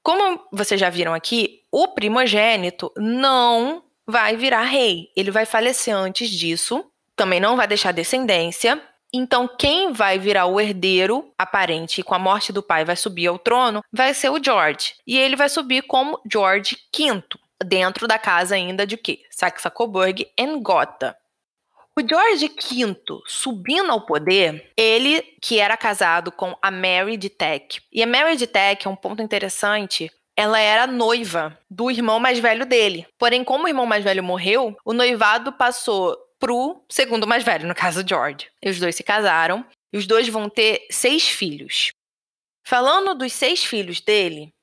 Como 0.04 0.40
vocês 0.52 0.80
já 0.80 0.90
viram 0.92 1.16
aqui, 1.16 1.64
o 1.72 1.88
primogênito 1.88 2.92
não 2.96 3.84
vai 4.06 4.38
virar 4.38 4.62
rei. 4.62 5.12
Ele 5.16 5.32
vai 5.32 5.48
falecer 5.48 5.96
antes 5.96 6.30
disso, 6.30 6.86
também 7.16 7.40
não 7.40 7.58
vai 7.58 7.68
deixar 7.68 7.92
descendência. 7.92 8.80
Então, 9.12 9.48
quem 9.48 9.92
vai 9.92 10.20
virar 10.20 10.46
o 10.46 10.62
herdeiro 10.62 11.34
aparente 11.38 12.02
e 12.02 12.04
com 12.04 12.14
a 12.14 12.20
morte 12.20 12.54
do 12.54 12.62
pai 12.62 12.86
vai 12.86 12.96
subir 12.96 13.28
ao 13.28 13.40
trono 13.40 13.82
vai 13.92 14.14
ser 14.14 14.30
o 14.30 14.44
George. 14.44 14.94
E 15.08 15.18
ele 15.18 15.36
vai 15.36 15.50
subir 15.50 15.82
como 15.84 16.20
George 16.32 16.78
V, 16.96 17.24
dentro 17.66 18.08
da 18.08 18.18
casa 18.18 18.56
ainda 18.56 18.86
de 18.86 18.96
quê? 18.98 19.24
Saxe-Coburg 19.30 20.28
e 20.38 20.60
Gotha. 20.60 21.16
O 21.98 22.06
George 22.06 22.50
V, 22.50 23.22
subindo 23.26 23.90
ao 23.90 24.06
poder, 24.06 24.70
ele 24.76 25.22
que 25.42 25.60
era 25.60 25.78
casado 25.78 26.30
com 26.30 26.54
a 26.62 26.70
Mary 26.70 27.16
de 27.16 27.30
Teck. 27.30 27.82
E 27.90 28.04
a 28.04 28.08
Mary 28.08 28.36
de 28.36 28.48
Teck 28.48 28.86
é 28.86 28.90
um 28.90 28.98
ponto 28.98 29.22
interessante. 29.22 30.12
Ela 30.36 30.60
era 30.60 30.86
noiva 30.86 31.58
do 31.70 31.90
irmão 31.90 32.20
mais 32.20 32.38
velho 32.40 32.66
dele. 32.66 33.08
Porém, 33.18 33.46
como 33.46 33.64
o 33.64 33.68
irmão 33.70 33.86
mais 33.86 34.04
velho 34.04 34.22
morreu, 34.22 34.76
o 34.84 34.92
noivado 34.92 35.54
passou 35.54 36.18
pro 36.38 36.84
segundo 36.90 37.26
mais 37.26 37.46
velho, 37.46 37.66
no 37.66 37.74
caso 37.74 38.06
George. 38.06 38.50
E 38.62 38.70
os 38.70 38.78
dois 38.78 38.96
se 38.96 39.04
casaram. 39.04 39.66
E 39.94 39.98
os 39.98 40.06
dois 40.06 40.28
vão 40.28 40.50
ter 40.50 40.86
seis 40.92 41.30
filhos. 41.30 41.92
Falando 42.68 43.16
dos 43.16 43.32
seis 43.32 43.64
filhos 43.64 44.02
dele, 44.02 44.54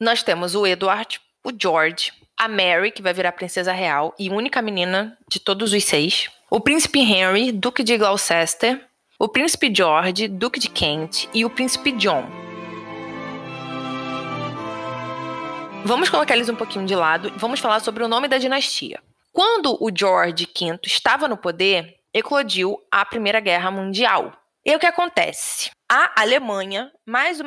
nós 0.00 0.24
temos 0.24 0.56
o 0.56 0.66
Edward, 0.66 1.20
o 1.44 1.52
George, 1.56 2.12
a 2.38 2.48
Mary, 2.48 2.90
que 2.90 3.02
vai 3.02 3.12
virar 3.12 3.32
princesa 3.32 3.72
real 3.72 4.14
e 4.18 4.30
única 4.30 4.60
menina 4.60 5.16
de 5.28 5.38
todos 5.38 5.72
os 5.72 5.84
seis, 5.84 6.30
o 6.50 6.60
príncipe 6.60 7.00
Henry, 7.00 7.52
duque 7.52 7.82
de 7.82 7.96
Gloucester, 7.96 8.84
o 9.18 9.28
príncipe 9.28 9.72
George, 9.74 10.28
duque 10.28 10.58
de 10.58 10.68
Kent 10.68 11.28
e 11.32 11.44
o 11.44 11.50
príncipe 11.50 11.92
John. 11.92 12.24
Vamos 15.84 16.08
colocar 16.08 16.34
eles 16.34 16.48
um 16.48 16.54
pouquinho 16.54 16.86
de 16.86 16.94
lado 16.94 17.28
e 17.28 17.38
vamos 17.38 17.60
falar 17.60 17.80
sobre 17.80 18.04
o 18.04 18.08
nome 18.08 18.28
da 18.28 18.38
dinastia. 18.38 19.00
Quando 19.32 19.76
o 19.80 19.90
George 19.92 20.46
V 20.46 20.78
estava 20.84 21.26
no 21.26 21.36
poder, 21.36 21.96
eclodiu 22.12 22.78
a 22.90 23.04
Primeira 23.04 23.40
Guerra 23.40 23.70
Mundial. 23.70 24.32
E 24.64 24.76
o 24.76 24.78
que 24.78 24.86
acontece? 24.86 25.70
A 25.90 26.20
Alemanha, 26.20 26.92
mais 27.06 27.40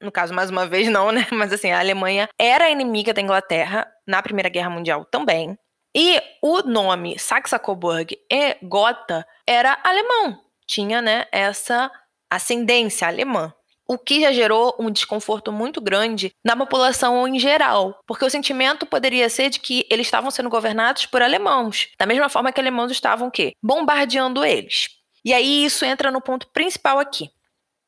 no 0.00 0.12
caso, 0.12 0.34
mais 0.34 0.50
uma 0.50 0.66
vez 0.66 0.88
não, 0.88 1.10
né? 1.10 1.26
Mas 1.32 1.52
assim, 1.52 1.70
a 1.70 1.80
Alemanha 1.80 2.28
era 2.38 2.70
inimiga 2.70 3.12
da 3.12 3.20
Inglaterra 3.20 3.86
na 4.06 4.22
Primeira 4.22 4.48
Guerra 4.48 4.70
Mundial 4.70 5.04
também. 5.04 5.58
E 5.94 6.20
o 6.42 6.62
nome 6.62 7.18
Saxe-Coburg 7.18 8.16
e 8.30 8.56
Gotha 8.62 9.26
era 9.46 9.78
alemão, 9.82 10.38
tinha 10.66 11.00
né, 11.00 11.26
essa 11.32 11.90
ascendência 12.30 13.08
alemã. 13.08 13.52
O 13.90 13.96
que 13.96 14.20
já 14.20 14.30
gerou 14.30 14.76
um 14.78 14.90
desconforto 14.90 15.50
muito 15.50 15.80
grande 15.80 16.30
na 16.44 16.54
população 16.54 17.26
em 17.26 17.38
geral, 17.38 17.98
porque 18.06 18.24
o 18.24 18.28
sentimento 18.28 18.84
poderia 18.84 19.30
ser 19.30 19.48
de 19.48 19.58
que 19.58 19.86
eles 19.90 20.06
estavam 20.06 20.30
sendo 20.30 20.50
governados 20.50 21.06
por 21.06 21.22
alemãos, 21.22 21.88
da 21.98 22.04
mesma 22.04 22.28
forma 22.28 22.52
que 22.52 22.60
alemãos 22.60 22.92
estavam 22.92 23.28
o 23.28 23.30
quê? 23.30 23.54
Bombardeando 23.62 24.44
eles. 24.44 24.90
E 25.24 25.32
aí 25.32 25.64
isso 25.64 25.86
entra 25.86 26.10
no 26.10 26.20
ponto 26.20 26.46
principal 26.48 26.98
aqui. 26.98 27.30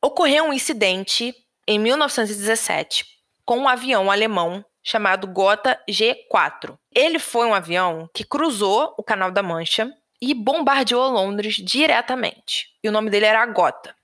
Ocorreu 0.03 0.45
um 0.45 0.53
incidente 0.53 1.35
em 1.67 1.79
1917 1.79 3.05
com 3.45 3.59
um 3.59 3.67
avião 3.67 4.09
alemão 4.09 4.63
chamado 4.83 5.27
Gotha 5.27 5.79
G4. 5.89 6.77
Ele 6.93 7.19
foi 7.19 7.45
um 7.47 7.53
avião 7.53 8.09
que 8.13 8.23
cruzou 8.23 8.93
o 8.97 9.03
Canal 9.03 9.31
da 9.31 9.43
Mancha 9.43 9.91
e 10.21 10.33
bombardeou 10.33 11.09
Londres 11.09 11.55
diretamente. 11.55 12.67
E 12.83 12.89
o 12.89 12.91
nome 12.91 13.09
dele 13.09 13.25
era 13.25 13.45
Gotha. 13.45 13.95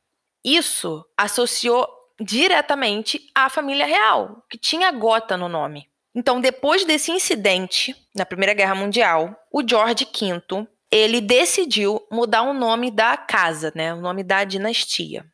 Isso 0.44 1.06
associou 1.18 1.88
diretamente 2.20 3.30
à 3.34 3.50
família 3.50 3.86
real, 3.86 4.44
que 4.50 4.58
tinha 4.58 4.92
Gotha 4.92 5.38
no 5.38 5.48
nome. 5.48 5.88
Então, 6.16 6.42
depois 6.42 6.84
desse 6.84 7.12
incidente, 7.12 7.96
na 8.16 8.26
Primeira 8.26 8.54
Guerra 8.54 8.74
Mundial, 8.74 9.36
o 9.52 9.62
George 9.68 10.06
V, 10.06 10.68
ele 10.90 11.22
decidiu 11.22 12.02
mudar 12.12 12.42
o 12.42 12.54
nome 12.54 12.90
da 12.90 13.16
casa, 13.16 13.72
né, 13.76 13.94
o 13.94 14.02
nome 14.02 14.24
da 14.24 14.44
dinastia. 14.44 15.26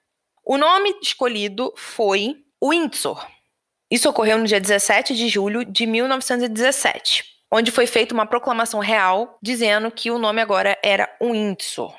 O 0.46 0.58
nome 0.58 0.96
escolhido 1.02 1.74
foi 1.76 2.36
Windsor, 2.64 3.26
isso 3.94 4.10
ocorreu 4.10 4.40
no 4.40 4.46
dia 4.48 4.60
17 4.60 5.14
de 5.14 5.28
julho 5.28 5.64
de 5.64 5.86
1917, 5.86 7.24
onde 7.52 7.70
foi 7.70 7.86
feita 7.86 8.12
uma 8.12 8.26
proclamação 8.26 8.80
real 8.80 9.38
dizendo 9.40 9.92
que 9.92 10.10
o 10.10 10.18
nome 10.18 10.42
agora 10.42 10.76
era 10.82 11.08
Windsor. 11.22 11.96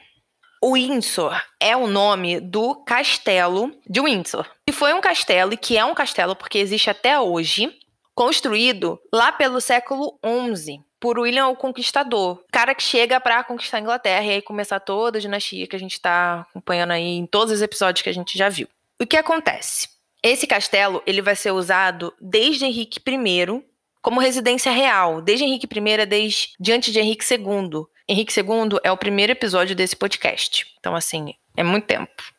O 0.60 0.72
Windsor 0.72 1.40
é 1.60 1.76
o 1.76 1.86
nome 1.86 2.40
do 2.40 2.74
castelo 2.84 3.72
de 3.88 4.00
Windsor. 4.00 4.44
E 4.68 4.72
foi 4.72 4.92
um 4.92 5.00
castelo, 5.00 5.52
e 5.52 5.56
que 5.56 5.78
é 5.78 5.84
um 5.84 5.94
castelo 5.94 6.34
porque 6.34 6.58
existe 6.58 6.90
até 6.90 7.20
hoje, 7.20 7.72
construído 8.12 8.98
lá 9.12 9.30
pelo 9.30 9.60
século 9.60 10.18
XI 10.52 10.80
por 11.04 11.18
William 11.18 11.48
o 11.48 11.54
Conquistador, 11.54 12.42
cara 12.50 12.74
que 12.74 12.82
chega 12.82 13.20
para 13.20 13.44
conquistar 13.44 13.76
a 13.76 13.80
Inglaterra 13.82 14.24
e 14.24 14.30
aí 14.30 14.40
começar 14.40 14.80
toda 14.80 15.18
a 15.18 15.20
dinastia 15.20 15.66
que 15.66 15.76
a 15.76 15.78
gente 15.78 15.92
está 15.92 16.46
acompanhando 16.48 16.92
aí 16.92 17.18
em 17.18 17.26
todos 17.26 17.52
os 17.52 17.60
episódios 17.60 18.00
que 18.00 18.08
a 18.08 18.14
gente 18.14 18.38
já 18.38 18.48
viu. 18.48 18.66
O 18.98 19.06
que 19.06 19.18
acontece? 19.18 19.90
Esse 20.22 20.46
castelo 20.46 21.02
ele 21.06 21.20
vai 21.20 21.36
ser 21.36 21.50
usado 21.50 22.14
desde 22.18 22.64
Henrique 22.64 22.98
I 23.06 23.62
como 24.00 24.18
residência 24.18 24.72
real. 24.72 25.20
Desde 25.20 25.44
Henrique 25.44 25.68
I 25.70 25.90
é 25.90 26.06
desde 26.06 26.54
diante 26.58 26.90
de 26.90 26.98
Henrique 26.98 27.30
II. 27.30 27.84
Henrique 28.08 28.32
II 28.40 28.78
é 28.82 28.90
o 28.90 28.96
primeiro 28.96 29.32
episódio 29.32 29.76
desse 29.76 29.94
podcast. 29.94 30.66
Então, 30.80 30.96
assim, 30.96 31.34
é 31.54 31.62
muito 31.62 31.84
tempo. 31.84 32.33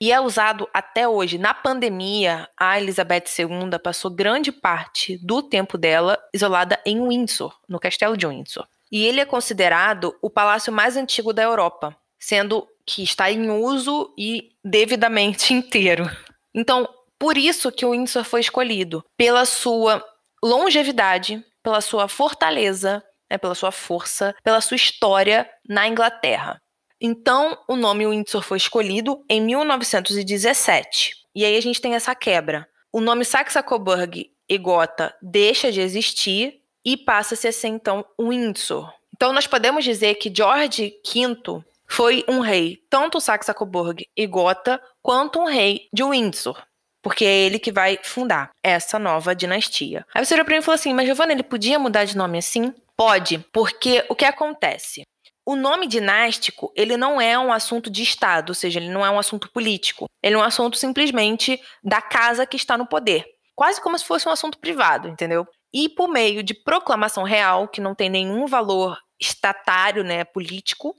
E 0.00 0.10
é 0.10 0.18
usado 0.18 0.66
até 0.72 1.06
hoje. 1.06 1.36
Na 1.36 1.52
pandemia, 1.52 2.48
a 2.58 2.80
Elizabeth 2.80 3.24
II 3.38 3.78
passou 3.82 4.10
grande 4.10 4.50
parte 4.50 5.18
do 5.18 5.42
tempo 5.42 5.76
dela 5.76 6.18
isolada 6.32 6.80
em 6.86 7.06
Windsor, 7.06 7.54
no 7.68 7.78
castelo 7.78 8.16
de 8.16 8.26
Windsor. 8.26 8.66
E 8.90 9.04
ele 9.04 9.20
é 9.20 9.26
considerado 9.26 10.16
o 10.22 10.30
palácio 10.30 10.72
mais 10.72 10.96
antigo 10.96 11.32
da 11.32 11.42
Europa, 11.42 11.94
sendo 12.18 12.66
que 12.86 13.02
está 13.02 13.30
em 13.30 13.50
uso 13.50 14.12
e 14.16 14.50
devidamente 14.64 15.52
inteiro. 15.54 16.10
Então, 16.54 16.88
por 17.18 17.36
isso 17.36 17.70
que 17.70 17.84
o 17.84 17.90
Windsor 17.90 18.24
foi 18.24 18.40
escolhido, 18.40 19.04
pela 19.16 19.44
sua 19.44 20.02
longevidade, 20.42 21.44
pela 21.62 21.82
sua 21.82 22.08
fortaleza, 22.08 23.04
né, 23.30 23.36
pela 23.36 23.54
sua 23.54 23.70
força, 23.70 24.34
pela 24.42 24.60
sua 24.62 24.76
história 24.76 25.48
na 25.68 25.86
Inglaterra. 25.86 26.60
Então, 27.00 27.58
o 27.66 27.76
nome 27.76 28.06
Windsor 28.06 28.42
foi 28.42 28.58
escolhido 28.58 29.24
em 29.28 29.40
1917. 29.40 31.12
E 31.34 31.44
aí 31.44 31.56
a 31.56 31.62
gente 31.62 31.80
tem 31.80 31.94
essa 31.94 32.14
quebra. 32.14 32.68
O 32.92 33.00
nome 33.00 33.24
Saxe-Coburg 33.24 34.30
e 34.48 34.58
Gotha 34.58 35.14
deixa 35.22 35.70
de 35.70 35.80
existir 35.80 36.60
e 36.84 36.96
passa-se 36.96 37.48
a 37.48 37.52
ser 37.52 37.68
então 37.68 38.04
Windsor. 38.20 38.92
Então 39.14 39.32
nós 39.32 39.46
podemos 39.46 39.84
dizer 39.84 40.16
que 40.16 40.32
George 40.34 40.94
V 41.06 41.62
foi 41.86 42.24
um 42.28 42.40
rei 42.40 42.78
tanto 42.90 43.20
Saxe-Coburg 43.20 44.06
e 44.16 44.26
Gotha 44.26 44.80
quanto 45.02 45.38
um 45.38 45.44
rei 45.44 45.88
de 45.92 46.02
Windsor 46.02 46.60
porque 47.02 47.24
é 47.24 47.38
ele 47.46 47.58
que 47.58 47.72
vai 47.72 47.98
fundar 48.02 48.50
essa 48.62 48.98
nova 48.98 49.34
dinastia. 49.34 50.06
Aí 50.14 50.24
você 50.24 50.34
olhou 50.34 50.44
pra 50.44 50.54
mim 50.54 50.60
e 50.60 50.62
falou 50.62 50.74
assim: 50.74 50.92
Mas 50.92 51.06
Giovanna, 51.06 51.32
ele 51.32 51.42
podia 51.42 51.78
mudar 51.78 52.04
de 52.04 52.16
nome 52.16 52.38
assim? 52.38 52.74
Pode, 52.96 53.38
porque 53.52 54.04
o 54.08 54.14
que 54.14 54.24
acontece? 54.24 55.02
O 55.46 55.56
nome 55.56 55.86
dinástico, 55.86 56.72
ele 56.76 56.96
não 56.96 57.20
é 57.20 57.38
um 57.38 57.52
assunto 57.52 57.90
de 57.90 58.02
Estado, 58.02 58.50
ou 58.50 58.54
seja, 58.54 58.78
ele 58.78 58.90
não 58.90 59.04
é 59.04 59.10
um 59.10 59.18
assunto 59.18 59.50
político. 59.50 60.06
Ele 60.22 60.34
é 60.34 60.38
um 60.38 60.42
assunto 60.42 60.76
simplesmente 60.76 61.60
da 61.82 62.00
casa 62.00 62.46
que 62.46 62.56
está 62.56 62.76
no 62.76 62.86
poder. 62.86 63.24
Quase 63.54 63.80
como 63.80 63.98
se 63.98 64.04
fosse 64.04 64.28
um 64.28 64.32
assunto 64.32 64.58
privado, 64.58 65.08
entendeu? 65.08 65.46
E 65.72 65.88
por 65.88 66.08
meio 66.08 66.42
de 66.42 66.54
proclamação 66.54 67.22
real, 67.22 67.68
que 67.68 67.80
não 67.80 67.94
tem 67.94 68.08
nenhum 68.08 68.46
valor 68.46 68.98
estatário, 69.20 70.02
né, 70.02 70.24
político, 70.24 70.94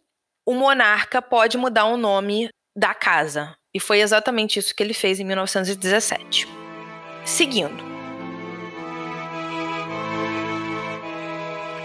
o 0.46 0.54
monarca 0.54 1.22
pode 1.22 1.58
mudar 1.58 1.86
o 1.86 1.98
nome 1.98 2.50
da 2.76 2.94
casa. 2.94 3.56
E 3.74 3.80
foi 3.80 4.02
exatamente 4.02 4.60
isso 4.60 4.76
que 4.76 4.84
ele 4.84 4.94
fez 4.94 5.20
em 5.20 5.26
1917. 5.26 6.48
Seguindo. 7.26 8.01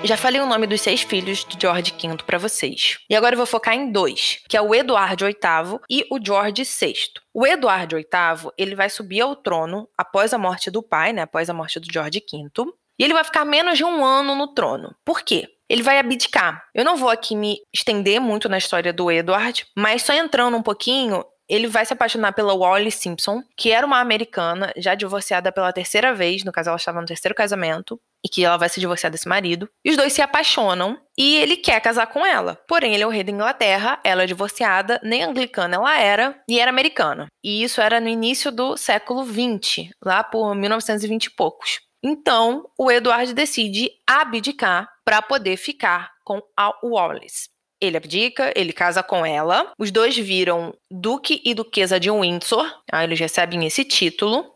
Já 0.06 0.16
falei 0.16 0.40
o 0.40 0.46
nome 0.46 0.68
dos 0.68 0.82
seis 0.82 1.02
filhos 1.02 1.44
de 1.44 1.60
George 1.60 1.92
V 2.00 2.18
para 2.24 2.38
vocês. 2.38 3.00
E 3.10 3.16
agora 3.16 3.34
eu 3.34 3.38
vou 3.38 3.46
focar 3.46 3.74
em 3.74 3.90
dois, 3.90 4.38
que 4.48 4.56
é 4.56 4.62
o 4.62 4.72
Eduardo 4.72 5.24
VIII 5.24 5.80
e 5.90 6.06
o 6.08 6.24
George 6.24 6.62
VI. 6.62 6.94
O 7.34 7.44
Eduardo 7.44 7.96
VIII, 7.96 8.52
ele 8.56 8.76
vai 8.76 8.88
subir 8.88 9.20
ao 9.22 9.34
trono 9.34 9.88
após 9.98 10.32
a 10.32 10.38
morte 10.38 10.70
do 10.70 10.80
pai, 10.80 11.12
né, 11.12 11.22
após 11.22 11.50
a 11.50 11.54
morte 11.54 11.80
do 11.80 11.92
George 11.92 12.20
V. 12.20 12.72
E 12.96 13.02
ele 13.02 13.14
vai 13.14 13.24
ficar 13.24 13.44
menos 13.44 13.78
de 13.78 13.82
um 13.84 14.04
ano 14.04 14.36
no 14.36 14.54
trono. 14.54 14.94
Por 15.04 15.22
quê? 15.22 15.48
Ele 15.68 15.82
vai 15.82 15.98
abdicar. 15.98 16.64
Eu 16.72 16.84
não 16.84 16.96
vou 16.96 17.10
aqui 17.10 17.34
me 17.34 17.58
estender 17.74 18.20
muito 18.20 18.48
na 18.48 18.58
história 18.58 18.92
do 18.92 19.10
Edward, 19.10 19.66
mas 19.76 20.02
só 20.02 20.12
entrando 20.14 20.56
um 20.56 20.62
pouquinho, 20.62 21.24
ele 21.48 21.66
vai 21.66 21.84
se 21.84 21.92
apaixonar 21.92 22.32
pela 22.32 22.56
Wally 22.56 22.90
Simpson, 22.90 23.42
que 23.56 23.70
era 23.70 23.86
uma 23.86 24.00
americana, 24.00 24.72
já 24.76 24.94
divorciada 24.94 25.52
pela 25.52 25.72
terceira 25.72 26.14
vez, 26.14 26.44
no 26.44 26.52
caso 26.52 26.70
ela 26.70 26.76
estava 26.76 27.00
no 27.00 27.06
terceiro 27.06 27.34
casamento, 27.34 28.00
e 28.26 28.28
que 28.28 28.44
ela 28.44 28.56
vai 28.56 28.68
se 28.68 28.80
divorciar 28.80 29.10
desse 29.10 29.28
marido. 29.28 29.68
E 29.84 29.90
os 29.90 29.96
dois 29.96 30.12
se 30.12 30.20
apaixonam 30.20 30.98
e 31.16 31.36
ele 31.36 31.56
quer 31.56 31.80
casar 31.80 32.08
com 32.08 32.26
ela. 32.26 32.58
Porém, 32.66 32.92
ele 32.92 33.04
é 33.04 33.06
o 33.06 33.10
rei 33.10 33.22
da 33.22 33.30
Inglaterra, 33.30 34.00
ela 34.02 34.24
é 34.24 34.26
divorciada, 34.26 35.00
nem 35.04 35.22
anglicana 35.22 35.76
ela 35.76 35.96
era, 35.96 36.42
e 36.48 36.58
era 36.58 36.68
americana. 36.68 37.28
E 37.44 37.62
isso 37.62 37.80
era 37.80 38.00
no 38.00 38.08
início 38.08 38.50
do 38.50 38.76
século 38.76 39.24
XX, 39.24 39.90
lá 40.04 40.24
por 40.24 40.56
1920 40.56 41.26
e 41.26 41.30
poucos. 41.36 41.78
Então, 42.04 42.68
o 42.76 42.90
Edward 42.90 43.32
decide 43.32 43.90
abdicar 44.04 44.88
para 45.04 45.22
poder 45.22 45.56
ficar 45.56 46.10
com 46.24 46.42
a 46.58 46.72
Wallace. 46.82 47.48
Ele 47.80 47.96
abdica, 47.96 48.52
ele 48.56 48.72
casa 48.72 49.04
com 49.04 49.24
ela. 49.24 49.70
Os 49.78 49.92
dois 49.92 50.16
viram 50.16 50.74
Duque 50.90 51.40
e 51.44 51.54
Duquesa 51.54 52.00
de 52.00 52.10
Windsor. 52.10 52.66
Aí 52.90 53.04
eles 53.04 53.20
recebem 53.20 53.64
esse 53.66 53.84
título. 53.84 54.50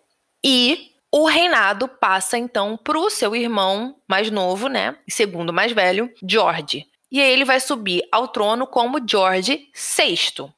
E 0.44 0.89
o 1.12 1.26
reinado 1.26 1.88
passa 1.88 2.38
então 2.38 2.76
para 2.76 2.98
o 2.98 3.10
seu 3.10 3.34
irmão 3.34 3.96
mais 4.08 4.30
novo, 4.30 4.68
né? 4.68 4.96
Segundo 5.08 5.52
mais 5.52 5.72
velho, 5.72 6.12
George. 6.26 6.86
E 7.10 7.20
aí 7.20 7.32
ele 7.32 7.44
vai 7.44 7.58
subir 7.58 8.06
ao 8.12 8.28
trono 8.28 8.66
como 8.66 9.00
George 9.04 9.68
VI. 9.74 10.48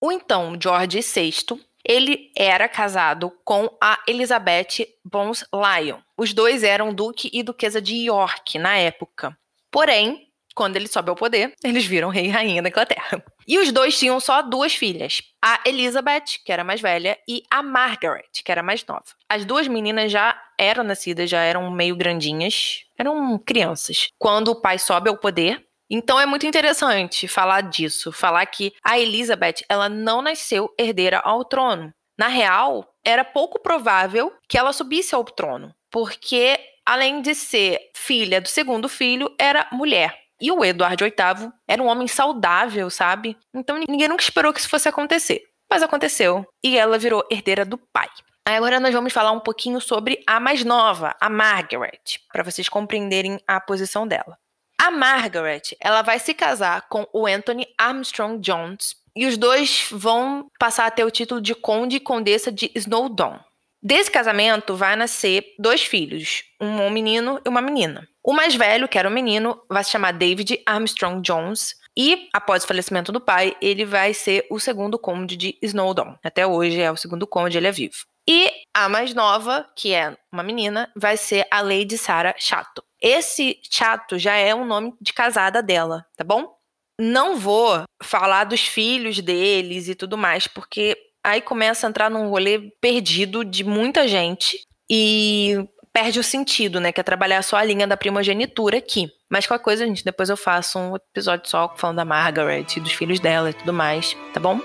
O 0.00 0.10
então 0.10 0.56
George 0.60 1.00
VI, 1.00 1.60
ele 1.84 2.30
era 2.36 2.68
casado 2.68 3.30
com 3.44 3.68
a 3.80 4.00
Elizabeth 4.08 4.88
Bones 5.04 5.44
Lyon. 5.52 5.98
Os 6.16 6.32
dois 6.32 6.62
eram 6.62 6.94
duque 6.94 7.30
e 7.32 7.42
duquesa 7.42 7.80
de 7.80 7.96
York 8.06 8.58
na 8.58 8.78
época. 8.78 9.36
Porém, 9.70 10.25
quando 10.56 10.76
ele 10.76 10.88
sobe 10.88 11.10
ao 11.10 11.14
poder, 11.14 11.52
eles 11.62 11.84
viram 11.84 12.08
rei 12.08 12.26
e 12.26 12.30
rainha 12.30 12.62
da 12.62 12.70
Inglaterra. 12.70 13.22
E 13.46 13.58
os 13.58 13.70
dois 13.70 13.96
tinham 13.96 14.18
só 14.18 14.40
duas 14.40 14.74
filhas, 14.74 15.22
a 15.40 15.60
Elizabeth, 15.66 16.40
que 16.44 16.50
era 16.50 16.64
mais 16.64 16.80
velha, 16.80 17.16
e 17.28 17.42
a 17.50 17.62
Margaret, 17.62 18.30
que 18.42 18.50
era 18.50 18.62
mais 18.62 18.84
nova. 18.86 19.04
As 19.28 19.44
duas 19.44 19.68
meninas 19.68 20.10
já 20.10 20.36
eram 20.58 20.82
nascidas, 20.82 21.28
já 21.28 21.42
eram 21.42 21.70
meio 21.70 21.94
grandinhas, 21.94 22.84
eram 22.98 23.38
crianças. 23.38 24.08
Quando 24.18 24.48
o 24.48 24.60
pai 24.60 24.78
sobe 24.78 25.10
ao 25.10 25.18
poder, 25.18 25.62
então 25.88 26.18
é 26.18 26.26
muito 26.26 26.46
interessante 26.46 27.28
falar 27.28 27.60
disso, 27.60 28.10
falar 28.10 28.46
que 28.46 28.72
a 28.82 28.98
Elizabeth, 28.98 29.62
ela 29.68 29.88
não 29.88 30.22
nasceu 30.22 30.74
herdeira 30.78 31.20
ao 31.20 31.44
trono. 31.44 31.92
Na 32.18 32.28
real, 32.28 32.92
era 33.04 33.24
pouco 33.24 33.60
provável 33.60 34.32
que 34.48 34.56
ela 34.56 34.72
subisse 34.72 35.14
ao 35.14 35.22
trono, 35.22 35.72
porque 35.90 36.58
além 36.84 37.20
de 37.20 37.34
ser 37.34 37.78
filha 37.94 38.40
do 38.40 38.48
segundo 38.48 38.88
filho, 38.88 39.34
era 39.38 39.68
mulher. 39.70 40.25
E 40.40 40.52
o 40.52 40.64
Eduardo 40.64 41.04
VIII 41.04 41.50
era 41.66 41.82
um 41.82 41.86
homem 41.86 42.06
saudável, 42.06 42.90
sabe? 42.90 43.36
Então 43.54 43.78
ninguém 43.88 44.08
nunca 44.08 44.22
esperou 44.22 44.52
que 44.52 44.60
isso 44.60 44.68
fosse 44.68 44.88
acontecer. 44.88 45.42
Mas 45.70 45.82
aconteceu. 45.82 46.46
E 46.62 46.76
ela 46.76 46.98
virou 46.98 47.26
herdeira 47.30 47.64
do 47.64 47.78
pai. 47.78 48.08
Agora 48.44 48.78
nós 48.78 48.94
vamos 48.94 49.12
falar 49.12 49.32
um 49.32 49.40
pouquinho 49.40 49.80
sobre 49.80 50.22
a 50.24 50.38
mais 50.38 50.64
nova, 50.64 51.16
a 51.20 51.28
Margaret, 51.28 52.20
para 52.32 52.44
vocês 52.44 52.68
compreenderem 52.68 53.40
a 53.46 53.60
posição 53.60 54.06
dela. 54.06 54.38
A 54.78 54.90
Margaret, 54.90 55.76
ela 55.80 56.02
vai 56.02 56.20
se 56.20 56.32
casar 56.32 56.82
com 56.88 57.08
o 57.12 57.26
Anthony 57.26 57.66
Armstrong 57.76 58.38
Jones 58.38 58.94
e 59.16 59.26
os 59.26 59.36
dois 59.36 59.88
vão 59.90 60.48
passar 60.60 60.86
a 60.86 60.90
ter 60.90 61.02
o 61.02 61.10
título 61.10 61.40
de 61.40 61.54
conde 61.54 61.96
e 61.96 62.00
condessa 62.00 62.52
de 62.52 62.70
Snowdon. 62.74 63.40
Desse 63.82 64.10
casamento 64.10 64.76
vai 64.76 64.94
nascer 64.94 65.54
dois 65.58 65.82
filhos, 65.82 66.44
um 66.60 66.90
menino 66.90 67.40
e 67.44 67.48
uma 67.48 67.60
menina. 67.60 68.06
O 68.26 68.32
mais 68.32 68.56
velho, 68.56 68.88
que 68.88 68.98
era 68.98 69.08
o 69.08 69.12
menino, 69.12 69.62
vai 69.70 69.84
se 69.84 69.92
chamar 69.92 70.10
David 70.10 70.60
Armstrong 70.66 71.22
Jones. 71.22 71.76
E, 71.96 72.28
após 72.32 72.64
o 72.64 72.66
falecimento 72.66 73.12
do 73.12 73.20
pai, 73.20 73.56
ele 73.62 73.84
vai 73.84 74.12
ser 74.12 74.44
o 74.50 74.58
segundo 74.58 74.98
conde 74.98 75.36
de 75.36 75.56
Snowdon. 75.62 76.18
Até 76.24 76.44
hoje 76.44 76.80
é 76.80 76.90
o 76.90 76.96
segundo 76.96 77.24
conde, 77.24 77.56
ele 77.56 77.68
é 77.68 77.72
vivo. 77.72 77.94
E 78.28 78.50
a 78.74 78.88
mais 78.88 79.14
nova, 79.14 79.64
que 79.76 79.94
é 79.94 80.16
uma 80.32 80.42
menina, 80.42 80.90
vai 80.96 81.16
ser 81.16 81.46
a 81.52 81.60
Lady 81.60 81.96
Sarah 81.96 82.34
Chato. 82.36 82.82
Esse 83.00 83.60
Chato 83.70 84.18
já 84.18 84.34
é 84.34 84.52
um 84.52 84.64
nome 84.64 84.92
de 85.00 85.12
casada 85.12 85.62
dela, 85.62 86.04
tá 86.16 86.24
bom? 86.24 86.52
Não 87.00 87.36
vou 87.36 87.84
falar 88.02 88.42
dos 88.42 88.62
filhos 88.62 89.20
deles 89.20 89.86
e 89.86 89.94
tudo 89.94 90.18
mais, 90.18 90.48
porque 90.48 90.98
aí 91.22 91.40
começa 91.40 91.86
a 91.86 91.90
entrar 91.90 92.10
num 92.10 92.28
rolê 92.28 92.72
perdido 92.80 93.44
de 93.44 93.62
muita 93.62 94.08
gente 94.08 94.66
e 94.90 95.64
perde 95.96 96.20
o 96.20 96.22
sentido, 96.22 96.78
né? 96.78 96.92
Que 96.92 97.00
é 97.00 97.02
trabalhar 97.02 97.40
só 97.40 97.56
a 97.56 97.64
linha 97.64 97.86
da 97.86 97.96
primogenitura 97.96 98.76
aqui. 98.76 99.10
Mas 99.30 99.46
qualquer 99.46 99.64
coisa, 99.64 99.86
gente, 99.86 100.04
depois 100.04 100.28
eu 100.28 100.36
faço 100.36 100.78
um 100.78 100.94
episódio 100.94 101.48
só 101.48 101.74
falando 101.74 101.96
da 101.96 102.04
Margaret, 102.04 102.66
dos 102.80 102.92
filhos 102.92 103.18
dela 103.18 103.48
e 103.48 103.54
tudo 103.54 103.72
mais, 103.72 104.14
tá 104.34 104.38
bom? 104.38 104.60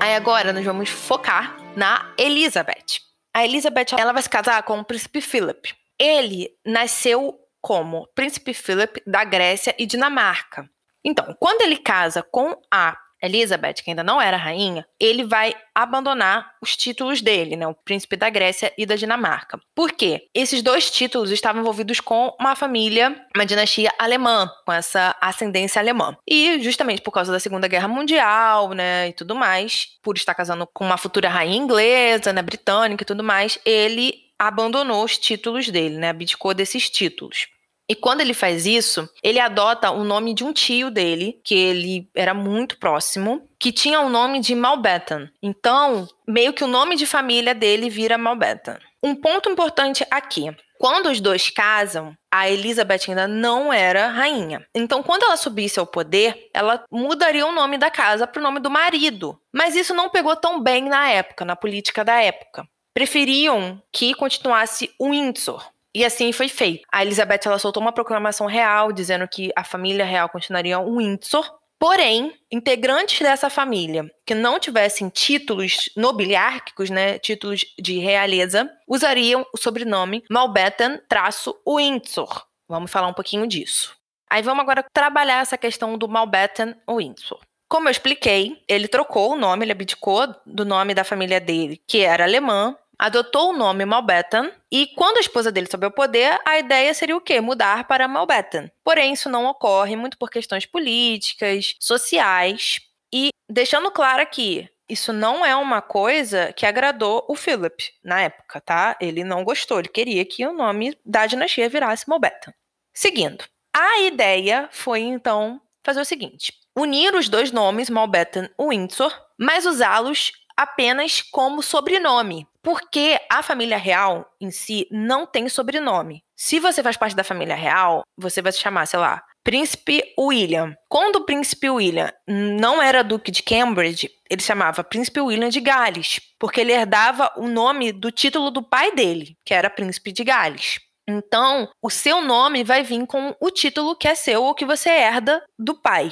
Aí 0.00 0.16
agora 0.16 0.52
nós 0.52 0.64
vamos 0.64 0.88
focar 0.88 1.56
na 1.76 2.12
Elizabeth. 2.18 2.98
A 3.32 3.44
Elizabeth, 3.44 3.94
ela 3.96 4.12
vai 4.12 4.22
se 4.22 4.28
casar 4.28 4.60
com 4.64 4.80
o 4.80 4.84
príncipe 4.84 5.20
Philip. 5.20 5.72
Ele 5.96 6.50
nasceu 6.66 7.38
como 7.60 8.08
príncipe 8.16 8.52
Philip 8.52 9.00
da 9.06 9.22
Grécia 9.22 9.72
e 9.78 9.86
Dinamarca. 9.86 10.68
Então, 11.04 11.32
quando 11.38 11.62
ele 11.62 11.76
casa 11.76 12.24
com 12.24 12.60
a 12.72 12.98
Elizabeth, 13.24 13.74
que 13.82 13.90
ainda 13.90 14.02
não 14.02 14.20
era 14.20 14.36
rainha, 14.36 14.86
ele 14.98 15.24
vai 15.24 15.54
abandonar 15.74 16.52
os 16.62 16.76
títulos 16.76 17.20
dele, 17.20 17.56
né, 17.56 17.66
o 17.66 17.74
príncipe 17.74 18.16
da 18.16 18.30
Grécia 18.30 18.72
e 18.78 18.86
da 18.86 18.96
Dinamarca. 18.96 19.58
Por 19.74 19.92
quê? 19.92 20.28
Esses 20.34 20.62
dois 20.62 20.90
títulos 20.90 21.30
estavam 21.30 21.60
envolvidos 21.60 22.00
com 22.00 22.34
uma 22.38 22.54
família, 22.54 23.14
uma 23.34 23.44
dinastia 23.44 23.92
alemã, 23.98 24.48
com 24.64 24.72
essa 24.72 25.16
ascendência 25.20 25.80
alemã. 25.80 26.16
E 26.28 26.60
justamente 26.60 27.02
por 27.02 27.10
causa 27.10 27.32
da 27.32 27.40
Segunda 27.40 27.68
Guerra 27.68 27.88
Mundial, 27.88 28.70
né, 28.70 29.08
e 29.08 29.12
tudo 29.12 29.34
mais, 29.34 29.88
por 30.02 30.16
estar 30.16 30.34
casando 30.34 30.66
com 30.72 30.84
uma 30.84 30.96
futura 30.96 31.28
rainha 31.28 31.56
inglesa, 31.56 32.32
né, 32.32 32.42
britânica 32.42 33.02
e 33.02 33.06
tudo 33.06 33.24
mais, 33.24 33.58
ele 33.64 34.24
abandonou 34.38 35.04
os 35.04 35.16
títulos 35.16 35.68
dele, 35.68 35.96
né, 35.96 36.10
abdicou 36.10 36.54
desses 36.54 36.90
títulos. 36.90 37.46
E 37.88 37.94
quando 37.94 38.22
ele 38.22 38.32
faz 38.32 38.64
isso, 38.64 39.08
ele 39.22 39.38
adota 39.38 39.90
o 39.90 40.04
nome 40.04 40.32
de 40.32 40.42
um 40.42 40.52
tio 40.52 40.90
dele, 40.90 41.38
que 41.44 41.54
ele 41.54 42.08
era 42.14 42.32
muito 42.32 42.78
próximo, 42.78 43.46
que 43.58 43.70
tinha 43.70 44.00
o 44.00 44.08
nome 44.08 44.40
de 44.40 44.54
Malbetan. 44.54 45.28
Então, 45.42 46.08
meio 46.26 46.52
que 46.54 46.64
o 46.64 46.68
nome 46.68 46.96
de 46.96 47.06
família 47.06 47.54
dele 47.54 47.90
vira 47.90 48.16
Malbetan. 48.16 48.78
Um 49.02 49.14
ponto 49.14 49.50
importante 49.50 50.06
aqui. 50.10 50.44
Quando 50.78 51.10
os 51.10 51.20
dois 51.20 51.50
casam, 51.50 52.16
a 52.32 52.50
Elizabeth 52.50 53.02
ainda 53.08 53.28
não 53.28 53.72
era 53.72 54.08
rainha. 54.08 54.66
Então, 54.74 55.02
quando 55.02 55.22
ela 55.22 55.36
subisse 55.36 55.78
ao 55.78 55.86
poder, 55.86 56.48
ela 56.52 56.84
mudaria 56.90 57.46
o 57.46 57.52
nome 57.52 57.78
da 57.78 57.90
casa 57.90 58.26
para 58.26 58.40
o 58.40 58.42
nome 58.42 58.60
do 58.60 58.70
marido. 58.70 59.38
Mas 59.52 59.76
isso 59.76 59.94
não 59.94 60.08
pegou 60.08 60.34
tão 60.34 60.60
bem 60.60 60.88
na 60.88 61.08
época, 61.10 61.44
na 61.44 61.54
política 61.54 62.04
da 62.04 62.20
época. 62.20 62.66
Preferiam 62.92 63.82
que 63.92 64.14
continuasse 64.14 64.90
Windsor, 65.00 65.64
e 65.94 66.04
assim 66.04 66.32
foi 66.32 66.48
feito. 66.48 66.84
A 66.90 67.04
Elizabeth 67.04 67.42
ela 67.46 67.58
soltou 67.58 67.82
uma 67.82 67.92
proclamação 67.92 68.46
real 68.46 68.92
dizendo 68.92 69.28
que 69.28 69.52
a 69.54 69.62
família 69.62 70.04
real 70.04 70.28
continuaria 70.28 70.78
um 70.78 70.98
Windsor. 70.98 71.48
Porém, 71.78 72.34
integrantes 72.50 73.20
dessa 73.20 73.48
família 73.50 74.10
que 74.24 74.34
não 74.34 74.58
tivessem 74.58 75.08
títulos 75.08 75.88
nobiliárquicos, 75.96 76.90
né, 76.90 77.18
títulos 77.18 77.64
de 77.78 77.98
realeza, 77.98 78.70
usariam 78.88 79.46
o 79.52 79.58
sobrenome 79.58 80.24
Malbetan-Windsor. 80.30 82.46
Vamos 82.68 82.90
falar 82.90 83.08
um 83.08 83.12
pouquinho 83.12 83.46
disso. 83.46 83.94
Aí 84.30 84.42
vamos 84.42 84.62
agora 84.62 84.84
trabalhar 84.92 85.42
essa 85.42 85.58
questão 85.58 85.98
do 85.98 86.08
Malbetan-Windsor. 86.08 87.40
Como 87.68 87.88
eu 87.88 87.92
expliquei, 87.92 88.62
ele 88.68 88.88
trocou 88.88 89.32
o 89.32 89.36
nome, 89.36 89.64
ele 89.64 89.72
abdicou 89.72 90.34
do 90.46 90.64
nome 90.64 90.94
da 90.94 91.04
família 91.04 91.40
dele, 91.40 91.80
que 91.86 92.00
era 92.00 92.24
alemã, 92.24 92.74
adotou 92.98 93.50
o 93.50 93.56
nome 93.56 93.84
Malbetan 93.84 94.50
e 94.70 94.86
quando 94.88 95.18
a 95.18 95.20
esposa 95.20 95.50
dele 95.50 95.68
soube 95.70 95.86
o 95.86 95.90
poder, 95.90 96.40
a 96.44 96.58
ideia 96.58 96.92
seria 96.94 97.16
o 97.16 97.20
quê? 97.20 97.40
Mudar 97.40 97.86
para 97.86 98.08
Malbetan. 98.08 98.70
Porém, 98.82 99.12
isso 99.12 99.28
não 99.28 99.46
ocorre 99.46 99.96
muito 99.96 100.18
por 100.18 100.30
questões 100.30 100.66
políticas, 100.66 101.74
sociais 101.80 102.80
e 103.12 103.30
deixando 103.48 103.90
claro 103.90 104.22
aqui, 104.22 104.68
isso 104.88 105.12
não 105.12 105.44
é 105.44 105.56
uma 105.56 105.80
coisa 105.80 106.52
que 106.52 106.66
agradou 106.66 107.24
o 107.28 107.34
Philip 107.34 107.90
na 108.02 108.20
época, 108.20 108.60
tá? 108.60 108.96
Ele 109.00 109.24
não 109.24 109.42
gostou, 109.42 109.78
ele 109.78 109.88
queria 109.88 110.24
que 110.24 110.46
o 110.46 110.52
nome 110.52 110.96
da 111.04 111.26
dinastia 111.26 111.68
virasse 111.68 112.08
Malbetan. 112.08 112.52
Seguindo, 112.92 113.44
a 113.74 114.00
ideia 114.00 114.68
foi 114.70 115.00
então 115.00 115.60
fazer 115.82 116.00
o 116.00 116.04
seguinte: 116.04 116.52
unir 116.76 117.14
os 117.14 117.28
dois 117.28 117.50
nomes 117.50 117.88
Malbetan 117.88 118.50
e 118.58 118.68
Windsor, 118.68 119.12
mas 119.38 119.64
usá-los 119.64 120.32
apenas 120.56 121.22
como 121.22 121.62
sobrenome, 121.62 122.46
porque 122.62 123.20
a 123.30 123.42
família 123.42 123.76
real 123.76 124.26
em 124.40 124.50
si 124.50 124.86
não 124.90 125.26
tem 125.26 125.48
sobrenome. 125.48 126.22
Se 126.36 126.58
você 126.58 126.82
faz 126.82 126.96
parte 126.96 127.14
da 127.14 127.24
família 127.24 127.54
real, 127.54 128.02
você 128.16 128.42
vai 128.42 128.52
se 128.52 128.58
chamar, 128.58 128.86
sei 128.86 128.98
lá, 128.98 129.22
Príncipe 129.44 130.02
William. 130.18 130.74
Quando 130.88 131.16
o 131.16 131.24
príncipe 131.26 131.68
William 131.68 132.10
não 132.26 132.80
era 132.80 133.04
duque 133.04 133.30
de 133.30 133.42
Cambridge, 133.42 134.10
ele 134.30 134.40
chamava 134.40 134.82
Príncipe 134.82 135.20
William 135.20 135.50
de 135.50 135.60
Gales, 135.60 136.18
porque 136.38 136.62
ele 136.62 136.72
herdava 136.72 137.30
o 137.36 137.46
nome 137.46 137.92
do 137.92 138.10
título 138.10 138.50
do 138.50 138.62
pai 138.62 138.92
dele, 138.92 139.36
que 139.44 139.52
era 139.52 139.68
Príncipe 139.68 140.12
de 140.12 140.24
Gales. 140.24 140.80
Então, 141.06 141.68
o 141.82 141.90
seu 141.90 142.22
nome 142.22 142.64
vai 142.64 142.82
vir 142.82 143.06
com 143.06 143.36
o 143.38 143.50
título 143.50 143.94
que 143.94 144.08
é 144.08 144.14
seu 144.14 144.42
ou 144.42 144.54
que 144.54 144.64
você 144.64 144.88
herda 144.88 145.44
do 145.58 145.74
pai. 145.74 146.10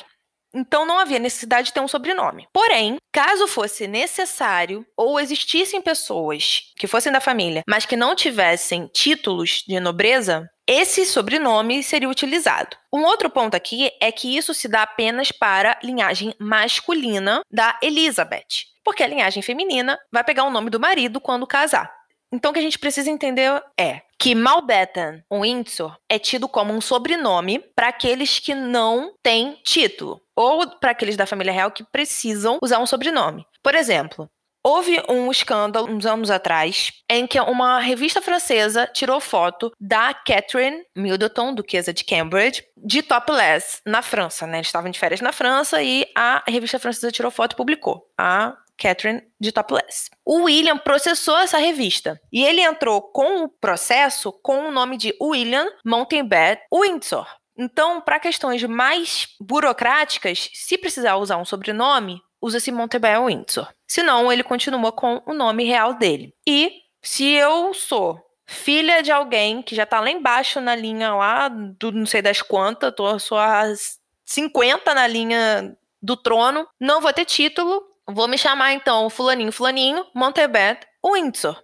Então 0.55 0.85
não 0.85 0.99
havia 0.99 1.19
necessidade 1.19 1.69
de 1.69 1.73
ter 1.73 1.81
um 1.81 1.89
sobrenome. 1.89 2.47
Porém, 2.53 2.97
caso 3.13 3.47
fosse 3.47 3.87
necessário 3.87 4.87
ou 4.97 5.19
existissem 5.19 5.81
pessoas 5.81 6.73
que 6.77 6.87
fossem 6.87 7.13
da 7.13 7.21
família, 7.21 7.63
mas 7.69 7.87
que 7.87 7.97
não 7.97 8.15
tivessem 8.15 8.89
títulos 8.93 9.65
de 9.67 9.79
nobreza, 9.81 10.49
esse 10.67 11.05
sobrenome 11.05 11.83
seria 11.83 12.09
utilizado. 12.09 12.77
Um 12.93 13.05
outro 13.05 13.29
ponto 13.29 13.55
aqui 13.55 13.91
é 14.01 14.13
que 14.13 14.37
isso 14.37 14.55
se 14.55 14.69
dá 14.69 14.83
apenas 14.83 15.33
para 15.33 15.73
a 15.73 15.87
linhagem 15.87 16.35
masculina 16.39 17.43
da 17.51 17.79
Elizabeth, 17.83 18.67
porque 18.85 19.03
a 19.03 19.09
linhagem 19.09 19.43
feminina 19.43 19.99
vai 20.13 20.23
pegar 20.23 20.45
o 20.45 20.51
nome 20.51 20.71
do 20.71 20.79
marido 20.79 21.21
quando 21.21 21.47
casar. 21.47 22.02
Então, 22.33 22.51
o 22.51 22.55
que 22.55 22.61
a 22.61 22.63
gente 22.63 22.79
precisa 22.79 23.11
entender 23.11 23.63
é 23.79 24.01
que 24.19 24.35
Mountbatten 24.35 25.23
Windsor 25.31 25.97
é 26.09 26.19
tido 26.19 26.49
como 26.49 26.73
um 26.73 26.81
sobrenome 26.81 27.59
para 27.75 27.89
aqueles 27.89 28.39
que 28.39 28.55
não 28.55 29.15
têm 29.23 29.59
título, 29.63 30.21
ou 30.35 30.67
para 30.79 30.93
aqueles 30.93 31.17
da 31.17 31.27
família 31.27 31.53
real 31.53 31.71
que 31.71 31.85
precisam 31.85 32.59
usar 32.63 32.79
um 32.79 32.87
sobrenome. 32.87 33.45
Por 33.63 33.75
exemplo, 33.75 34.31
Houve 34.65 35.03
um 35.09 35.29
escândalo 35.29 35.91
uns 35.91 36.07
anos 36.07 36.31
atrás 36.31 36.93
em 37.11 37.27
que 37.27 37.41
uma 37.41 37.81
revista 37.81 38.23
francesa 38.23 38.87
tirou 38.87 39.19
foto 39.19 39.73
da 39.81 40.15
Catherine 40.15 40.85
Middleton, 40.97 41.53
duquesa 41.53 41.93
de 41.93 42.05
Cambridge, 42.05 42.63
de 42.77 43.03
topless 43.03 43.81
na 43.85 44.03
França, 44.03 44.47
né? 44.47 44.59
Eles 44.59 44.69
estavam 44.69 44.89
de 44.89 45.01
férias 45.01 45.21
na 45.21 45.33
França 45.33 45.83
e 45.83 46.07
a 46.17 46.45
revista 46.47 46.79
francesa 46.79 47.11
tirou 47.11 47.33
foto 47.33 47.55
e 47.55 47.57
publicou. 47.57 48.07
A 48.17 48.57
Catherine 48.83 49.23
de 49.41 49.53
Topless. 49.53 50.11
O 50.27 50.43
William 50.43 50.77
processou 50.77 51.39
essa 51.39 51.59
revista 51.59 52.21
e 52.33 52.45
ele 52.45 52.61
entrou 52.61 53.01
com 53.01 53.45
o 53.45 53.49
processo 53.49 54.33
com 54.43 54.69
o 54.69 54.73
nome 54.73 54.97
de 54.97 55.15
William 55.23 55.69
Mountbatten 55.85 56.59
Windsor. 56.73 57.27
Então, 57.57 58.01
para 58.01 58.19
questões 58.19 58.63
mais 58.65 59.29
burocráticas, 59.41 60.51
se 60.53 60.77
precisar 60.77 61.17
usar 61.17 61.37
um 61.37 61.45
sobrenome, 61.45 62.21
usa-se 62.41 62.73
Mountbatten 62.73 63.27
Windsor. 63.27 63.69
Senão, 63.87 64.33
ele 64.33 64.43
continua 64.43 64.91
com 64.91 65.23
o 65.27 65.33
nome 65.33 65.65
real 65.65 65.95
dele. 65.95 66.35
E 66.47 66.73
se 67.01 67.25
eu 67.25 67.73
sou 67.73 68.21
filha 68.47 69.01
de 69.01 69.13
alguém 69.13 69.63
que 69.63 69.77
já 69.77 69.87
tá 69.87 70.01
lá 70.01 70.11
embaixo 70.11 70.61
na 70.61 70.75
linha 70.75 71.15
lá 71.15 71.49
do 71.49 71.93
não 71.93 72.05
sei 72.05 72.21
das 72.21 72.43
quantas, 72.43 72.93
tô 72.95 73.19
só 73.19 73.39
às 73.39 73.99
50 74.25 74.93
na 74.93 75.07
linha 75.07 75.77
do 76.03 76.17
trono, 76.17 76.67
não 76.81 77.01
vou 77.01 77.13
ter 77.13 77.25
título, 77.25 77.92
Vou 78.09 78.27
me 78.27 78.37
chamar 78.37 78.73
então 78.73 79.09
fulaninho, 79.09 79.53
fulaninho, 79.53 80.05
Montebet, 80.15 80.87
Windsor. 81.05 81.63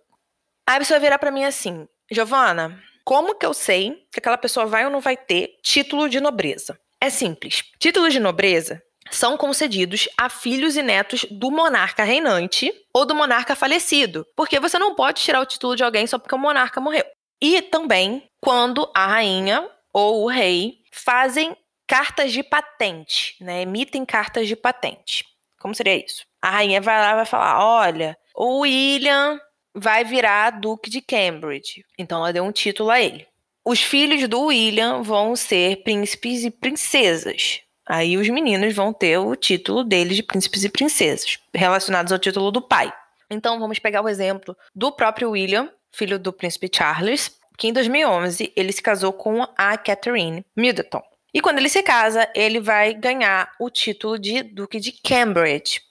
Aí 0.66 0.76
a 0.76 0.78
pessoa 0.78 1.00
virar 1.00 1.18
para 1.18 1.30
mim 1.30 1.44
assim, 1.44 1.88
Giovana, 2.10 2.80
como 3.04 3.34
que 3.34 3.46
eu 3.46 3.54
sei 3.54 4.06
que 4.12 4.18
aquela 4.18 4.38
pessoa 4.38 4.66
vai 4.66 4.84
ou 4.84 4.90
não 4.90 5.00
vai 5.00 5.16
ter 5.16 5.58
título 5.62 6.08
de 6.08 6.20
nobreza? 6.20 6.78
É 7.00 7.08
simples. 7.10 7.64
Títulos 7.78 8.12
de 8.12 8.20
nobreza 8.20 8.82
são 9.10 9.36
concedidos 9.36 10.08
a 10.16 10.28
filhos 10.28 10.76
e 10.76 10.82
netos 10.82 11.24
do 11.30 11.50
monarca 11.50 12.04
reinante 12.04 12.72
ou 12.92 13.06
do 13.06 13.14
monarca 13.14 13.56
falecido, 13.56 14.26
porque 14.36 14.60
você 14.60 14.78
não 14.78 14.94
pode 14.94 15.22
tirar 15.22 15.40
o 15.40 15.46
título 15.46 15.74
de 15.74 15.82
alguém 15.82 16.06
só 16.06 16.18
porque 16.18 16.34
o 16.34 16.38
monarca 16.38 16.80
morreu. 16.80 17.04
E 17.40 17.62
também 17.62 18.28
quando 18.40 18.90
a 18.94 19.06
rainha 19.06 19.68
ou 19.92 20.24
o 20.24 20.28
rei 20.28 20.78
fazem 20.92 21.56
cartas 21.86 22.32
de 22.32 22.42
patente, 22.42 23.36
né? 23.40 23.62
emitem 23.62 24.04
cartas 24.04 24.46
de 24.46 24.54
patente. 24.54 25.24
Como 25.58 25.74
seria 25.74 25.96
isso? 25.96 26.27
A 26.40 26.50
rainha 26.50 26.80
vai 26.80 26.98
lá 27.00 27.12
e 27.12 27.16
vai 27.16 27.26
falar: 27.26 27.64
olha, 27.64 28.16
o 28.34 28.60
William 28.60 29.40
vai 29.74 30.04
virar 30.04 30.50
Duque 30.50 30.90
de 30.90 31.00
Cambridge. 31.00 31.84
Então 31.98 32.18
ela 32.18 32.32
deu 32.32 32.44
um 32.44 32.52
título 32.52 32.90
a 32.90 33.00
ele. 33.00 33.26
Os 33.64 33.82
filhos 33.82 34.26
do 34.28 34.44
William 34.46 35.02
vão 35.02 35.36
ser 35.36 35.82
príncipes 35.82 36.44
e 36.44 36.50
princesas. 36.50 37.60
Aí 37.86 38.16
os 38.16 38.28
meninos 38.28 38.74
vão 38.74 38.92
ter 38.92 39.18
o 39.18 39.34
título 39.34 39.82
deles 39.82 40.16
de 40.16 40.22
príncipes 40.22 40.64
e 40.64 40.68
princesas, 40.68 41.38
relacionados 41.54 42.12
ao 42.12 42.18
título 42.18 42.50
do 42.50 42.60
pai. 42.60 42.92
Então 43.30 43.58
vamos 43.58 43.78
pegar 43.78 44.02
o 44.02 44.08
exemplo 44.08 44.56
do 44.74 44.92
próprio 44.92 45.30
William, 45.30 45.70
filho 45.92 46.18
do 46.18 46.32
príncipe 46.32 46.70
Charles, 46.72 47.38
que 47.56 47.66
em 47.66 47.72
2011 47.72 48.52
ele 48.54 48.72
se 48.72 48.82
casou 48.82 49.12
com 49.12 49.42
a 49.56 49.76
Catherine 49.76 50.44
Middleton. 50.56 51.02
E 51.32 51.40
quando 51.40 51.58
ele 51.58 51.68
se 51.68 51.82
casa, 51.82 52.28
ele 52.34 52.60
vai 52.60 52.94
ganhar 52.94 53.50
o 53.60 53.68
título 53.68 54.18
de 54.18 54.42
Duque 54.42 54.80
de 54.80 54.92
Cambridge. 54.92 55.82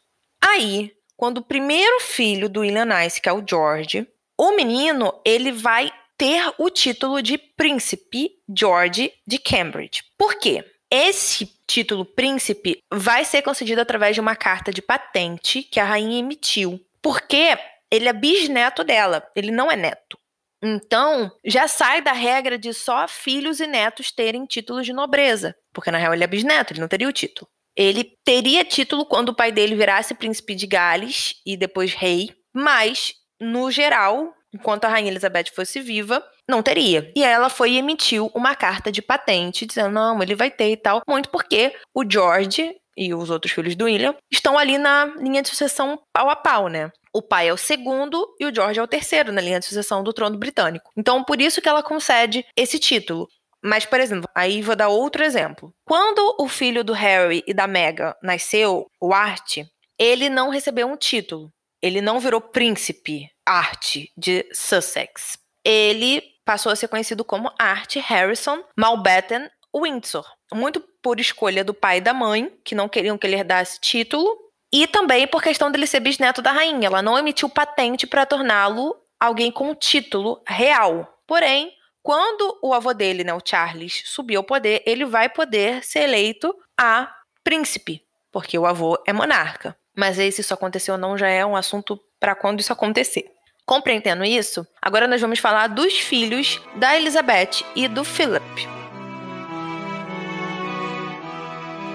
Aí, 0.47 0.93
quando 1.15 1.39
o 1.39 1.43
primeiro 1.43 1.99
filho 1.99 2.47
do 2.47 2.62
William 2.62 2.86
Nice, 2.86 3.19
que 3.19 3.27
é 3.27 3.33
o 3.33 3.43
George, 3.47 4.07
o 4.38 4.55
menino, 4.55 5.13
ele 5.25 5.51
vai 5.51 5.91
ter 6.17 6.53
o 6.57 6.69
título 6.69 7.21
de 7.21 7.38
príncipe 7.38 8.31
George 8.55 9.12
de 9.25 9.38
Cambridge. 9.38 10.03
Por 10.17 10.36
quê? 10.36 10.63
Esse 10.89 11.51
título 11.67 12.05
príncipe 12.05 12.81
vai 12.91 13.25
ser 13.25 13.41
concedido 13.41 13.81
através 13.81 14.15
de 14.15 14.21
uma 14.21 14.36
carta 14.36 14.71
de 14.71 14.81
patente 14.81 15.63
que 15.63 15.79
a 15.79 15.86
rainha 15.86 16.19
emitiu, 16.19 16.79
porque 17.01 17.57
ele 17.91 18.07
é 18.07 18.13
bisneto 18.13 18.83
dela, 18.83 19.27
ele 19.36 19.51
não 19.51 19.69
é 19.69 19.75
neto. 19.75 20.17
Então, 20.63 21.31
já 21.45 21.67
sai 21.67 22.01
da 22.01 22.13
regra 22.13 22.57
de 22.57 22.73
só 22.73 23.07
filhos 23.07 23.60
e 23.60 23.67
netos 23.67 24.12
terem 24.12 24.45
títulos 24.45 24.86
de 24.86 24.93
nobreza, 24.93 25.55
porque 25.73 25.91
na 25.91 25.97
real 25.97 26.13
ele 26.13 26.23
é 26.23 26.27
bisneto, 26.27 26.73
ele 26.73 26.79
não 26.81 26.88
teria 26.88 27.07
o 27.07 27.13
título. 27.13 27.49
Ele 27.77 28.11
teria 28.25 28.65
título 28.65 29.05
quando 29.05 29.29
o 29.29 29.35
pai 29.35 29.51
dele 29.51 29.75
virasse 29.75 30.15
príncipe 30.15 30.55
de 30.55 30.65
Gales 30.65 31.35
e 31.45 31.55
depois 31.55 31.93
rei, 31.93 32.31
mas, 32.53 33.13
no 33.39 33.69
geral, 33.69 34.33
enquanto 34.53 34.85
a 34.85 34.89
rainha 34.89 35.11
Elizabeth 35.11 35.51
fosse 35.53 35.79
viva, 35.79 36.23
não 36.49 36.63
teria. 36.63 37.11
E 37.15 37.23
ela 37.23 37.49
foi 37.49 37.73
e 37.73 37.77
emitiu 37.77 38.31
uma 38.33 38.55
carta 38.55 38.91
de 38.91 39.01
patente 39.01 39.65
dizendo: 39.65 39.91
não, 39.91 40.21
ele 40.23 40.35
vai 40.35 40.49
ter 40.49 40.71
e 40.71 40.77
tal. 40.77 41.01
Muito 41.07 41.29
porque 41.29 41.75
o 41.93 42.03
George 42.09 42.75
e 42.97 43.13
os 43.13 43.29
outros 43.29 43.53
filhos 43.53 43.75
do 43.75 43.85
William 43.85 44.15
estão 44.31 44.57
ali 44.57 44.77
na 44.79 45.05
linha 45.17 45.43
de 45.43 45.49
sucessão 45.49 45.99
pau 46.11 46.29
a 46.29 46.35
pau, 46.35 46.67
né? 46.67 46.91
O 47.13 47.21
pai 47.21 47.47
é 47.47 47.53
o 47.53 47.57
segundo 47.57 48.27
e 48.39 48.45
o 48.45 48.53
George 48.53 48.79
é 48.79 48.83
o 48.83 48.87
terceiro 48.87 49.31
na 49.31 49.41
linha 49.41 49.59
de 49.59 49.65
sucessão 49.65 50.03
do 50.03 50.13
trono 50.13 50.37
britânico. 50.37 50.91
Então, 50.95 51.23
por 51.23 51.41
isso 51.41 51.61
que 51.61 51.69
ela 51.69 51.81
concede 51.81 52.45
esse 52.55 52.79
título. 52.79 53.27
Mas, 53.63 53.85
por 53.85 53.99
exemplo, 53.99 54.29
aí 54.35 54.61
vou 54.61 54.75
dar 54.75 54.87
outro 54.87 55.23
exemplo. 55.23 55.73
Quando 55.85 56.35
o 56.39 56.47
filho 56.47 56.83
do 56.83 56.93
Harry 56.93 57.43
e 57.47 57.53
da 57.53 57.67
Meghan 57.67 58.13
nasceu, 58.21 58.87
o 59.01 59.13
Art, 59.13 59.57
ele 59.97 60.29
não 60.29 60.49
recebeu 60.49 60.87
um 60.87 60.97
título. 60.97 61.51
Ele 61.81 62.01
não 62.01 62.19
virou 62.19 62.41
príncipe 62.41 63.29
Art 63.45 63.97
de 64.15 64.47
Sussex. 64.53 65.37
Ele 65.63 66.21
passou 66.45 66.71
a 66.71 66.75
ser 66.75 66.87
conhecido 66.87 67.25
como 67.25 67.51
Art 67.59 67.95
Harrison 67.97 68.63
Mountbatten 68.77 69.49
Windsor. 69.75 70.25
Muito 70.53 70.81
por 71.01 71.19
escolha 71.19 71.63
do 71.63 71.73
pai 71.73 71.97
e 71.97 72.01
da 72.01 72.13
mãe, 72.13 72.51
que 72.63 72.73
não 72.73 72.87
queriam 72.87 73.17
que 73.17 73.27
ele 73.27 73.35
herdasse 73.35 73.79
título, 73.79 74.37
e 74.73 74.87
também 74.87 75.27
por 75.27 75.41
questão 75.41 75.71
dele 75.71 75.87
ser 75.87 75.99
bisneto 75.99 76.41
da 76.41 76.51
rainha. 76.51 76.87
Ela 76.87 77.01
não 77.01 77.17
emitiu 77.17 77.49
patente 77.49 78.07
para 78.07 78.25
torná-lo 78.25 78.95
alguém 79.19 79.51
com 79.51 79.75
título 79.75 80.41
real. 80.47 81.21
Porém, 81.25 81.71
quando 82.01 82.57
o 82.62 82.73
avô 82.73 82.93
dele, 82.93 83.23
né, 83.23 83.33
o 83.33 83.41
Charles, 83.43 84.03
subir 84.05 84.36
ao 84.36 84.43
poder, 84.43 84.81
ele 84.86 85.05
vai 85.05 85.29
poder 85.29 85.83
ser 85.83 85.99
eleito 85.99 86.55
a 86.77 87.13
príncipe, 87.43 88.03
porque 88.31 88.57
o 88.57 88.65
avô 88.65 88.97
é 89.05 89.12
monarca. 89.12 89.75
Mas 89.95 90.19
aí, 90.19 90.31
se 90.31 90.41
isso 90.41 90.53
aconteceu 90.53 90.93
ou 90.93 90.99
não, 90.99 91.17
já 91.17 91.27
é 91.27 91.45
um 91.45 91.55
assunto 91.55 91.99
para 92.19 92.36
quando 92.36 92.60
isso 92.60 92.71
acontecer. 92.71 93.31
Compreendendo 93.65 94.23
isso, 94.23 94.65
agora 94.81 95.07
nós 95.07 95.19
vamos 95.19 95.39
falar 95.39 95.67
dos 95.67 95.97
filhos 95.97 96.62
da 96.75 96.95
Elizabeth 96.95 97.65
e 97.75 97.88
do 97.88 98.03
Philip. 98.03 98.45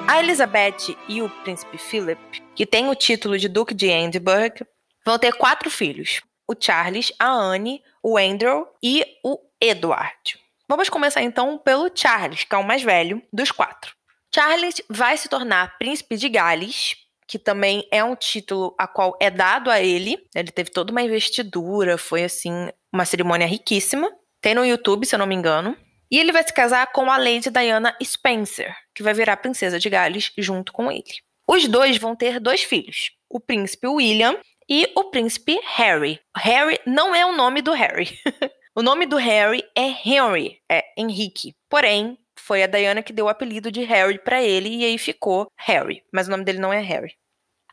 A 0.07 0.19
Elizabeth 0.19 0.95
e 1.09 1.23
o 1.23 1.31
príncipe 1.43 1.79
Philip, 1.79 2.21
que 2.55 2.67
tem 2.67 2.91
o 2.91 2.95
título 2.95 3.38
de 3.38 3.49
Duque 3.49 3.73
de 3.73 3.87
Edinburgh, 3.87 4.67
vão 5.07 5.19
ter 5.19 5.33
quatro 5.33 5.71
filhos: 5.71 6.21
o 6.47 6.55
Charles, 6.59 7.12
a 7.19 7.31
Anne, 7.31 7.83
o 8.03 8.19
Andrew 8.19 8.67
e 8.83 9.07
o 9.25 9.38
Edward. 9.62 10.38
Vamos 10.68 10.88
começar 10.88 11.22
então 11.22 11.57
pelo 11.57 11.90
Charles, 11.94 12.42
que 12.42 12.55
é 12.55 12.59
o 12.59 12.66
mais 12.66 12.83
velho 12.83 13.22
dos 13.33 13.53
quatro. 13.53 13.94
Charles 14.35 14.83
vai 14.88 15.16
se 15.16 15.29
tornar 15.29 15.79
príncipe 15.79 16.16
de 16.16 16.29
Gales, 16.29 16.96
que 17.29 17.38
também 17.38 17.87
é 17.92 18.03
um 18.03 18.16
título 18.16 18.75
a 18.77 18.88
qual 18.88 19.16
é 19.20 19.31
dado 19.31 19.70
a 19.70 19.81
ele. 19.81 20.18
Ele 20.35 20.51
teve 20.51 20.70
toda 20.70 20.90
uma 20.90 21.03
investidura, 21.03 21.96
foi 21.96 22.25
assim, 22.25 22.68
uma 22.92 23.05
cerimônia 23.05 23.46
riquíssima. 23.46 24.11
Tem 24.40 24.55
no 24.55 24.64
YouTube, 24.64 25.07
se 25.07 25.14
eu 25.14 25.18
não 25.18 25.27
me 25.27 25.35
engano. 25.35 25.77
E 26.11 26.18
ele 26.18 26.33
vai 26.33 26.42
se 26.42 26.53
casar 26.53 26.90
com 26.90 27.11
a 27.11 27.16
Lady 27.16 27.51
Diana 27.51 27.96
Spencer, 28.03 28.75
que 28.94 29.03
vai 29.03 29.14
virar 29.14 29.37
princesa 29.37 29.79
de 29.79 29.88
Gales 29.88 30.33
junto 30.37 30.72
com 30.72 30.90
ele. 30.90 31.05
Os 31.46 31.68
dois 31.68 31.96
vão 31.98 32.16
ter 32.16 32.40
dois 32.40 32.62
filhos, 32.62 33.12
o 33.31 33.38
príncipe 33.38 33.87
William 33.87 34.37
e 34.68 34.90
o 34.96 35.05
príncipe 35.05 35.61
Harry. 35.77 36.20
Harry 36.37 36.81
não 36.87 37.14
é 37.14 37.25
o 37.25 37.37
nome 37.37 37.62
do 37.62 37.72
Harry. 37.72 38.18
O 38.75 38.81
nome 38.83 39.05
do 39.05 39.17
Harry 39.17 39.63
é 39.77 39.83
Henry, 39.83 40.59
é 40.67 40.83
Henrique. 40.97 41.55
Porém, 41.69 42.19
foi 42.39 42.63
a 42.63 42.67
Diana 42.67 43.03
que 43.03 43.13
deu 43.13 43.27
o 43.27 43.29
apelido 43.29 43.71
de 43.71 43.83
Harry 43.85 44.19
para 44.19 44.43
ele 44.43 44.71
e 44.71 44.85
aí 44.87 44.97
ficou 44.97 45.47
Harry, 45.59 46.03
mas 46.11 46.27
o 46.27 46.31
nome 46.31 46.43
dele 46.43 46.59
não 46.59 46.73
é 46.73 46.81
Harry. 46.81 47.15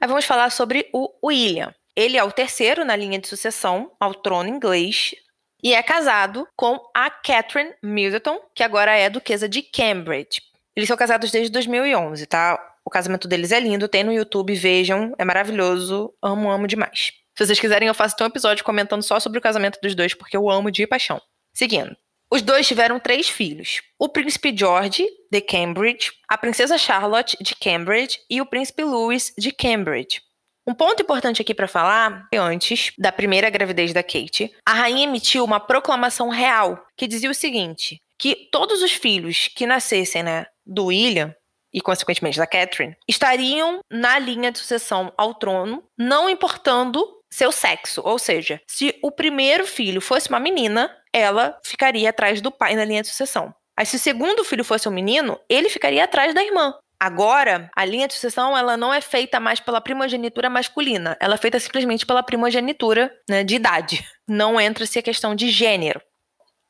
Aí 0.01 0.09
vamos 0.09 0.25
falar 0.25 0.49
sobre 0.49 0.89
o 0.93 1.09
William. 1.23 1.73
Ele 1.95 2.17
é 2.17 2.23
o 2.23 2.33
terceiro 2.33 2.83
na 2.83 2.97
linha 2.97 3.17
de 3.17 3.29
sucessão 3.29 3.95
ao 3.97 4.13
trono 4.13 4.49
inglês 4.49 5.15
e 5.63 5.73
é 5.73 5.81
casado 5.81 6.45
com 6.53 6.77
a 6.93 7.09
Catherine 7.09 7.73
Middleton, 7.81 8.37
que 8.53 8.61
agora 8.61 8.93
é 8.93 9.09
duquesa 9.09 9.47
de 9.47 9.61
Cambridge. 9.61 10.41
Eles 10.75 10.89
são 10.89 10.97
casados 10.97 11.31
desde 11.31 11.49
2011, 11.53 12.25
tá? 12.25 12.59
O 12.83 12.89
casamento 12.89 13.25
deles 13.25 13.53
é 13.53 13.59
lindo, 13.61 13.87
tem 13.87 14.03
no 14.03 14.11
YouTube, 14.11 14.53
vejam, 14.53 15.13
é 15.17 15.23
maravilhoso, 15.23 16.13
amo, 16.21 16.51
amo 16.51 16.67
demais. 16.67 17.13
Se 17.39 17.45
vocês 17.45 17.59
quiserem, 17.61 17.87
eu 17.87 17.93
faço 17.93 18.17
um 18.21 18.25
episódio 18.25 18.65
comentando 18.65 19.01
só 19.01 19.17
sobre 19.17 19.39
o 19.39 19.41
casamento 19.41 19.79
dos 19.81 19.95
dois, 19.95 20.13
porque 20.13 20.35
eu 20.35 20.49
amo 20.49 20.69
de 20.69 20.85
paixão. 20.85 21.21
Seguindo. 21.53 21.95
Os 22.29 22.41
dois 22.41 22.67
tiveram 22.67 22.99
três 22.99 23.29
filhos: 23.29 23.81
o 23.97 24.09
príncipe 24.09 24.53
George, 24.53 25.07
de 25.31 25.39
Cambridge, 25.39 26.11
a 26.27 26.37
princesa 26.37 26.77
Charlotte, 26.77 27.37
de 27.41 27.55
Cambridge, 27.55 28.19
e 28.29 28.41
o 28.41 28.45
príncipe 28.45 28.83
Louis, 28.83 29.33
de 29.37 29.53
Cambridge. 29.53 30.21
Um 30.67 30.73
ponto 30.73 31.01
importante 31.01 31.41
aqui 31.41 31.53
para 31.53 31.65
falar, 31.65 32.27
antes 32.35 32.91
da 32.97 33.09
primeira 33.09 33.49
gravidez 33.49 33.93
da 33.93 34.03
Kate, 34.03 34.53
a 34.65 34.73
rainha 34.73 35.05
emitiu 35.05 35.45
uma 35.45 35.61
proclamação 35.61 36.27
real 36.27 36.85
que 36.97 37.07
dizia 37.07 37.31
o 37.31 37.33
seguinte: 37.33 38.01
que 38.17 38.49
todos 38.51 38.81
os 38.81 38.91
filhos 38.91 39.47
que 39.55 39.65
nascessem, 39.65 40.23
né, 40.23 40.45
do 40.65 40.87
William 40.87 41.33
e 41.73 41.79
consequentemente 41.79 42.37
da 42.37 42.47
Catherine, 42.47 42.97
estariam 43.07 43.79
na 43.89 44.19
linha 44.19 44.51
de 44.51 44.59
sucessão 44.59 45.13
ao 45.15 45.35
trono, 45.35 45.83
não 45.97 46.29
importando 46.29 47.18
seu 47.29 47.51
sexo, 47.51 48.01
ou 48.03 48.17
seja, 48.17 48.61
se 48.67 48.97
o 49.03 49.11
primeiro 49.11 49.65
filho 49.65 50.01
fosse 50.01 50.29
uma 50.29 50.39
menina, 50.39 50.95
ela 51.13 51.59
ficaria 51.63 52.09
atrás 52.09 52.41
do 52.41 52.51
pai 52.51 52.75
na 52.75 52.85
linha 52.85 53.01
de 53.01 53.07
sucessão. 53.07 53.53
Aí 53.77 53.85
se 53.85 53.95
o 53.95 53.99
segundo 53.99 54.43
filho 54.43 54.63
fosse 54.63 54.89
um 54.89 54.91
menino, 54.91 55.39
ele 55.47 55.69
ficaria 55.69 56.03
atrás 56.03 56.33
da 56.33 56.43
irmã. 56.43 56.73
Agora, 56.99 57.71
a 57.73 57.85
linha 57.85 58.07
de 58.09 58.13
sucessão 58.13 58.57
ela 58.57 58.75
não 58.75 58.93
é 58.93 58.99
feita 58.99 59.39
mais 59.39 59.61
pela 59.61 59.79
primogenitura 59.79 60.49
masculina, 60.49 61.15
ela 61.21 61.35
é 61.35 61.37
feita 61.37 61.57
simplesmente 61.59 62.05
pela 62.05 62.21
primogenitura 62.21 63.09
né, 63.29 63.41
de 63.41 63.55
idade. 63.55 64.05
Não 64.27 64.59
entra-se 64.59 64.99
a 64.99 65.01
questão 65.01 65.33
de 65.33 65.49
gênero. 65.49 66.01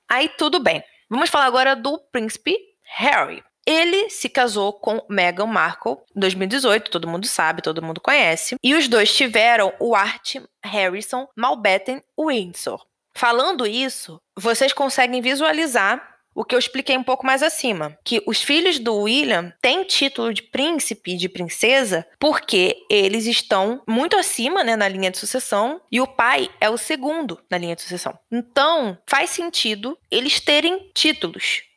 Aí 0.07 0.29
tudo 0.29 0.59
bem. 0.59 0.83
Vamos 1.09 1.31
falar 1.31 1.45
agora 1.45 1.75
do 1.75 1.97
príncipe 2.11 2.55
Harry. 2.97 3.43
Ele 3.69 4.09
se 4.09 4.27
casou 4.27 4.73
com 4.73 4.99
Meghan 5.07 5.45
Markle 5.45 5.97
em 6.15 6.19
2018, 6.19 6.89
todo 6.89 7.07
mundo 7.07 7.27
sabe, 7.27 7.61
todo 7.61 7.83
mundo 7.83 8.01
conhece. 8.01 8.55
E 8.63 8.73
os 8.73 8.87
dois 8.87 9.15
tiveram 9.15 9.71
o 9.79 9.93
Art 9.93 10.37
Harrison 10.63 11.27
Mountbatten 11.37 12.01
Windsor. 12.19 12.83
Falando 13.13 13.67
isso, 13.67 14.19
vocês 14.35 14.73
conseguem 14.73 15.21
visualizar 15.21 16.17
o 16.33 16.43
que 16.43 16.55
eu 16.55 16.59
expliquei 16.59 16.97
um 16.97 17.03
pouco 17.03 17.23
mais 17.23 17.43
acima, 17.43 17.95
que 18.03 18.23
os 18.25 18.41
filhos 18.41 18.79
do 18.79 19.01
William 19.01 19.53
têm 19.61 19.83
título 19.83 20.33
de 20.33 20.41
príncipe 20.41 21.13
e 21.13 21.17
de 21.17 21.29
princesa 21.29 22.07
porque 22.19 22.75
eles 22.89 23.27
estão 23.27 23.83
muito 23.87 24.17
acima 24.17 24.63
né, 24.63 24.75
na 24.75 24.87
linha 24.87 25.11
de 25.11 25.19
sucessão 25.19 25.79
e 25.91 26.01
o 26.01 26.07
pai 26.07 26.49
é 26.59 26.69
o 26.71 26.77
segundo 26.77 27.39
na 27.51 27.57
linha 27.59 27.75
de 27.75 27.83
sucessão. 27.83 28.17
Então, 28.31 28.97
faz 29.05 29.29
sentido 29.29 29.95
eles 30.09 30.39
terem 30.39 30.89
títulos. 30.95 31.68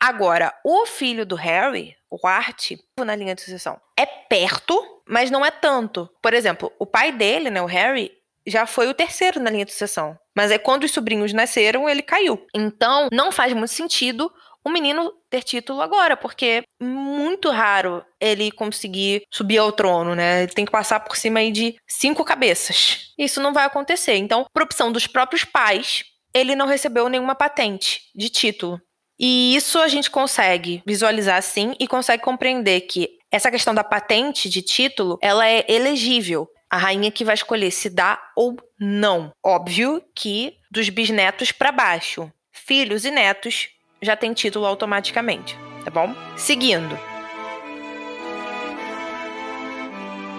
Agora, 0.00 0.54
o 0.64 0.86
filho 0.86 1.26
do 1.26 1.34
Harry, 1.34 1.96
o 2.10 2.26
Art, 2.26 2.72
na 2.98 3.16
linha 3.16 3.34
de 3.34 3.42
sucessão, 3.42 3.80
é 3.96 4.06
perto, 4.06 4.80
mas 5.06 5.30
não 5.30 5.44
é 5.44 5.50
tanto. 5.50 6.08
Por 6.22 6.32
exemplo, 6.32 6.72
o 6.78 6.86
pai 6.86 7.12
dele, 7.12 7.50
né, 7.50 7.60
o 7.60 7.66
Harry, 7.66 8.12
já 8.46 8.64
foi 8.64 8.88
o 8.88 8.94
terceiro 8.94 9.40
na 9.40 9.50
linha 9.50 9.64
de 9.64 9.72
sucessão. 9.72 10.18
Mas 10.36 10.50
é 10.50 10.58
quando 10.58 10.84
os 10.84 10.92
sobrinhos 10.92 11.32
nasceram, 11.32 11.88
ele 11.88 12.02
caiu. 12.02 12.46
Então, 12.54 13.08
não 13.12 13.32
faz 13.32 13.52
muito 13.52 13.72
sentido 13.72 14.32
o 14.64 14.70
menino 14.70 15.12
ter 15.30 15.42
título 15.42 15.80
agora, 15.80 16.16
porque 16.16 16.62
é 16.80 16.84
muito 16.84 17.50
raro 17.50 18.04
ele 18.20 18.50
conseguir 18.50 19.22
subir 19.32 19.58
ao 19.58 19.72
trono, 19.72 20.14
né? 20.14 20.42
Ele 20.42 20.52
tem 20.52 20.64
que 20.64 20.72
passar 20.72 21.00
por 21.00 21.16
cima 21.16 21.40
aí 21.40 21.50
de 21.50 21.76
cinco 21.88 22.24
cabeças. 22.24 23.12
Isso 23.18 23.40
não 23.40 23.52
vai 23.52 23.64
acontecer. 23.64 24.16
Então, 24.16 24.46
por 24.52 24.62
opção 24.62 24.92
dos 24.92 25.06
próprios 25.06 25.44
pais, 25.44 26.04
ele 26.34 26.54
não 26.54 26.66
recebeu 26.66 27.08
nenhuma 27.08 27.34
patente 27.34 28.02
de 28.14 28.28
título. 28.28 28.80
E 29.18 29.56
isso 29.56 29.78
a 29.78 29.88
gente 29.88 30.10
consegue 30.10 30.82
visualizar 30.86 31.42
sim 31.42 31.74
e 31.80 31.88
consegue 31.88 32.22
compreender 32.22 32.82
que 32.82 33.18
essa 33.30 33.50
questão 33.50 33.74
da 33.74 33.84
patente 33.84 34.48
de 34.48 34.62
título, 34.62 35.18
ela 35.20 35.46
é 35.46 35.64
elegível 35.68 36.48
a 36.70 36.76
rainha 36.76 37.10
que 37.10 37.24
vai 37.24 37.34
escolher 37.34 37.70
se 37.70 37.90
dá 37.90 38.20
ou 38.36 38.56
não. 38.78 39.32
Óbvio 39.44 40.02
que 40.14 40.54
dos 40.70 40.88
bisnetos 40.88 41.50
para 41.50 41.72
baixo, 41.72 42.30
filhos 42.52 43.04
e 43.04 43.10
netos 43.10 43.68
já 44.02 44.14
tem 44.16 44.32
título 44.32 44.66
automaticamente, 44.66 45.58
tá 45.84 45.90
bom? 45.90 46.14
Seguindo. 46.36 47.17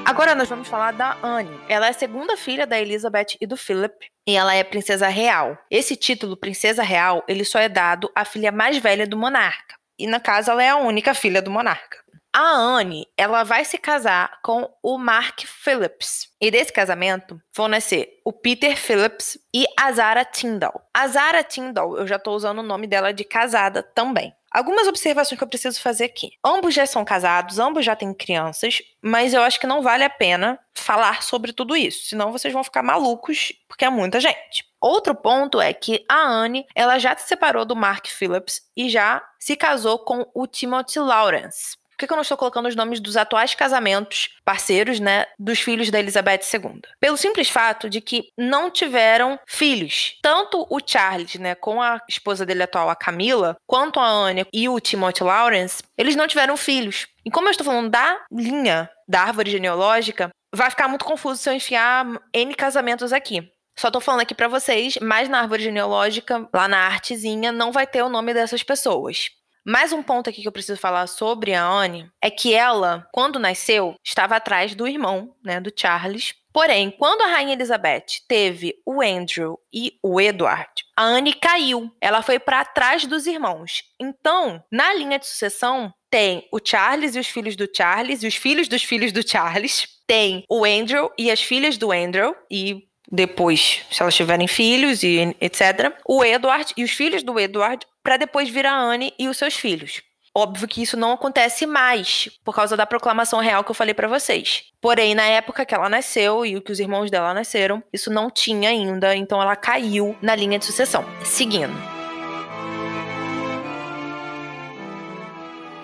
Agora 0.09 0.33
nós 0.33 0.49
vamos 0.49 0.67
falar 0.67 0.91
da 0.91 1.15
Anne. 1.21 1.55
Ela 1.69 1.85
é 1.85 1.89
a 1.91 1.93
segunda 1.93 2.35
filha 2.35 2.65
da 2.65 2.79
Elizabeth 2.79 3.37
e 3.39 3.45
do 3.45 3.55
Philip 3.55 4.07
e 4.27 4.35
ela 4.35 4.55
é 4.55 4.63
princesa 4.63 5.07
real. 5.07 5.55
Esse 5.69 5.95
título, 5.95 6.35
princesa 6.35 6.81
real, 6.81 7.23
ele 7.27 7.45
só 7.45 7.59
é 7.59 7.69
dado 7.69 8.09
à 8.15 8.25
filha 8.25 8.51
mais 8.51 8.79
velha 8.79 9.05
do 9.05 9.15
monarca. 9.15 9.75
E 9.99 10.07
na 10.07 10.19
casa 10.19 10.51
ela 10.51 10.63
é 10.63 10.69
a 10.69 10.77
única 10.77 11.13
filha 11.13 11.43
do 11.43 11.51
monarca. 11.51 11.99
A 12.33 12.41
Anne, 12.41 13.07
ela 13.15 13.43
vai 13.43 13.63
se 13.63 13.77
casar 13.77 14.39
com 14.41 14.67
o 14.81 14.97
Mark 14.97 15.41
Phillips. 15.45 16.29
E 16.41 16.49
desse 16.49 16.73
casamento 16.73 17.39
vão 17.55 17.67
nascer 17.67 18.19
o 18.25 18.33
Peter 18.33 18.75
Phillips 18.75 19.37
e 19.53 19.63
a 19.77 19.91
Zara 19.91 20.25
Tyndall. 20.25 20.81
A 20.91 21.07
Zara 21.07 21.43
Tyndall, 21.43 21.99
eu 21.99 22.07
já 22.07 22.15
estou 22.15 22.35
usando 22.35 22.59
o 22.59 22.63
nome 22.63 22.87
dela 22.87 23.13
de 23.13 23.23
casada 23.23 23.83
também. 23.83 24.33
Algumas 24.51 24.87
observações 24.87 25.37
que 25.37 25.43
eu 25.43 25.47
preciso 25.47 25.79
fazer 25.81 26.05
aqui. 26.05 26.31
Ambos 26.43 26.73
já 26.73 26.85
são 26.85 27.05
casados, 27.05 27.59
ambos 27.59 27.85
já 27.85 27.95
têm 27.95 28.13
crianças, 28.13 28.81
mas 29.01 29.33
eu 29.33 29.41
acho 29.41 29.59
que 29.59 29.67
não 29.67 29.81
vale 29.81 30.03
a 30.03 30.09
pena 30.09 30.59
falar 30.73 31.21
sobre 31.21 31.53
tudo 31.53 31.75
isso, 31.75 32.07
senão 32.07 32.31
vocês 32.31 32.53
vão 32.53 32.63
ficar 32.63 32.81
malucos, 32.81 33.53
porque 33.67 33.85
é 33.85 33.89
muita 33.89 34.19
gente. 34.19 34.65
Outro 34.81 35.13
ponto 35.13 35.59
é 35.59 35.73
que 35.73 36.05
a 36.09 36.25
Anne, 36.25 36.65
ela 36.73 36.97
já 36.97 37.15
se 37.15 37.27
separou 37.27 37.65
do 37.65 37.75
Mark 37.75 38.07
Phillips 38.07 38.61
e 38.75 38.89
já 38.89 39.21
se 39.37 39.55
casou 39.55 39.99
com 39.99 40.25
o 40.33 40.47
Timothy 40.47 40.99
Lawrence. 40.99 41.77
Por 41.99 42.07
que 42.07 42.13
eu 42.13 42.15
não 42.15 42.21
estou 42.21 42.37
colocando 42.37 42.69
os 42.69 42.77
nomes 42.77 43.01
dos 43.01 43.17
atuais 43.17 43.53
casamentos 43.53 44.29
parceiros, 44.45 45.01
né, 45.01 45.25
dos 45.37 45.59
filhos 45.59 45.91
da 45.91 45.99
Elizabeth 45.99 46.39
II? 46.53 46.81
Pelo 46.97 47.17
simples 47.17 47.49
fato 47.49 47.89
de 47.89 47.99
que 47.99 48.29
não 48.37 48.71
tiveram 48.71 49.37
filhos. 49.45 50.17
Tanto 50.21 50.65
o 50.69 50.79
Charles, 50.83 51.35
né, 51.35 51.55
com 51.55 51.81
a 51.81 51.99
esposa 52.07 52.45
dele 52.45 52.63
atual, 52.63 52.89
a 52.89 52.95
Camila, 52.95 53.57
quanto 53.67 53.99
a 53.99 54.07
Anne 54.07 54.45
e 54.53 54.69
o 54.69 54.79
Timothy 54.79 55.25
Lawrence, 55.25 55.83
eles 55.97 56.15
não 56.15 56.25
tiveram 56.25 56.55
filhos. 56.55 57.05
E 57.25 57.29
como 57.29 57.49
eu 57.49 57.51
estou 57.51 57.65
falando 57.65 57.89
da 57.89 58.21
linha 58.31 58.89
da 59.05 59.23
árvore 59.23 59.51
genealógica, 59.51 60.29
vai 60.55 60.69
ficar 60.69 60.87
muito 60.87 61.03
confuso 61.03 61.41
se 61.41 61.49
eu 61.49 61.53
enfiar 61.53 62.05
N 62.33 62.55
casamentos 62.55 63.11
aqui. 63.11 63.51
Só 63.77 63.91
tô 63.91 63.99
falando 63.99 64.21
aqui 64.21 64.33
para 64.33 64.47
vocês, 64.47 64.97
mas 65.01 65.27
na 65.27 65.39
árvore 65.39 65.63
genealógica, 65.63 66.47
lá 66.53 66.67
na 66.67 66.79
artezinha, 66.79 67.51
não 67.51 67.71
vai 67.71 67.85
ter 67.85 68.03
o 68.03 68.09
nome 68.09 68.33
dessas 68.33 68.63
pessoas. 68.63 69.29
Mais 69.65 69.91
um 69.91 70.01
ponto 70.01 70.29
aqui 70.29 70.41
que 70.41 70.47
eu 70.47 70.51
preciso 70.51 70.79
falar 70.79 71.07
sobre 71.07 71.53
a 71.53 71.65
Anne 71.65 72.09
é 72.21 72.29
que 72.29 72.53
ela, 72.53 73.07
quando 73.11 73.39
nasceu, 73.39 73.95
estava 74.03 74.35
atrás 74.35 74.73
do 74.73 74.87
irmão, 74.87 75.35
né, 75.43 75.59
do 75.59 75.71
Charles. 75.75 76.33
Porém, 76.51 76.89
quando 76.89 77.21
a 77.21 77.27
rainha 77.27 77.53
Elizabeth 77.53 78.05
teve 78.27 78.73
o 78.85 79.01
Andrew 79.01 79.59
e 79.71 79.93
o 80.03 80.19
Edward, 80.19 80.69
a 80.97 81.03
Anne 81.03 81.33
caiu. 81.33 81.91
Ela 82.01 82.21
foi 82.21 82.39
para 82.39 82.65
trás 82.65 83.05
dos 83.05 83.27
irmãos. 83.27 83.83
Então, 83.99 84.63
na 84.71 84.93
linha 84.93 85.19
de 85.19 85.27
sucessão, 85.27 85.93
tem 86.09 86.47
o 86.51 86.59
Charles 86.63 87.15
e 87.15 87.19
os 87.19 87.27
filhos 87.27 87.55
do 87.55 87.67
Charles 87.71 88.23
e 88.23 88.27
os 88.27 88.35
filhos 88.35 88.67
dos 88.67 88.83
filhos 88.83 89.11
do 89.11 89.27
Charles. 89.27 89.87
Tem 90.07 90.43
o 90.49 90.65
Andrew 90.65 91.11
e 91.17 91.29
as 91.29 91.41
filhas 91.41 91.77
do 91.77 91.91
Andrew 91.91 92.35
e 92.49 92.89
depois, 93.11 93.81
se 93.89 94.01
elas 94.01 94.15
tiverem 94.15 94.47
filhos 94.47 95.03
e 95.03 95.35
etc. 95.41 95.93
O 96.07 96.23
Edward 96.23 96.73
e 96.77 96.83
os 96.83 96.91
filhos 96.91 97.23
do 97.23 97.39
Edward 97.39 97.85
para 98.09 98.17
depois 98.17 98.49
vir 98.49 98.65
a 98.65 98.75
Anne 98.75 99.13
e 99.19 99.27
os 99.27 99.37
seus 99.37 99.53
filhos. 99.53 100.01
Óbvio 100.35 100.67
que 100.67 100.81
isso 100.81 100.97
não 100.97 101.11
acontece 101.11 101.67
mais 101.67 102.27
por 102.43 102.55
causa 102.55 102.75
da 102.75 102.83
proclamação 102.83 103.39
real 103.39 103.63
que 103.63 103.69
eu 103.69 103.75
falei 103.75 103.93
para 103.93 104.07
vocês. 104.07 104.63
Porém, 104.81 105.13
na 105.13 105.25
época 105.25 105.63
que 105.63 105.75
ela 105.75 105.87
nasceu 105.87 106.43
e 106.43 106.59
que 106.59 106.71
os 106.71 106.79
irmãos 106.79 107.11
dela 107.11 107.35
nasceram, 107.35 107.83
isso 107.93 108.09
não 108.09 108.31
tinha 108.31 108.69
ainda, 108.69 109.15
então 109.15 109.39
ela 109.39 109.55
caiu 109.55 110.17
na 110.23 110.35
linha 110.35 110.57
de 110.57 110.65
sucessão. 110.65 111.05
Seguindo. 111.23 111.71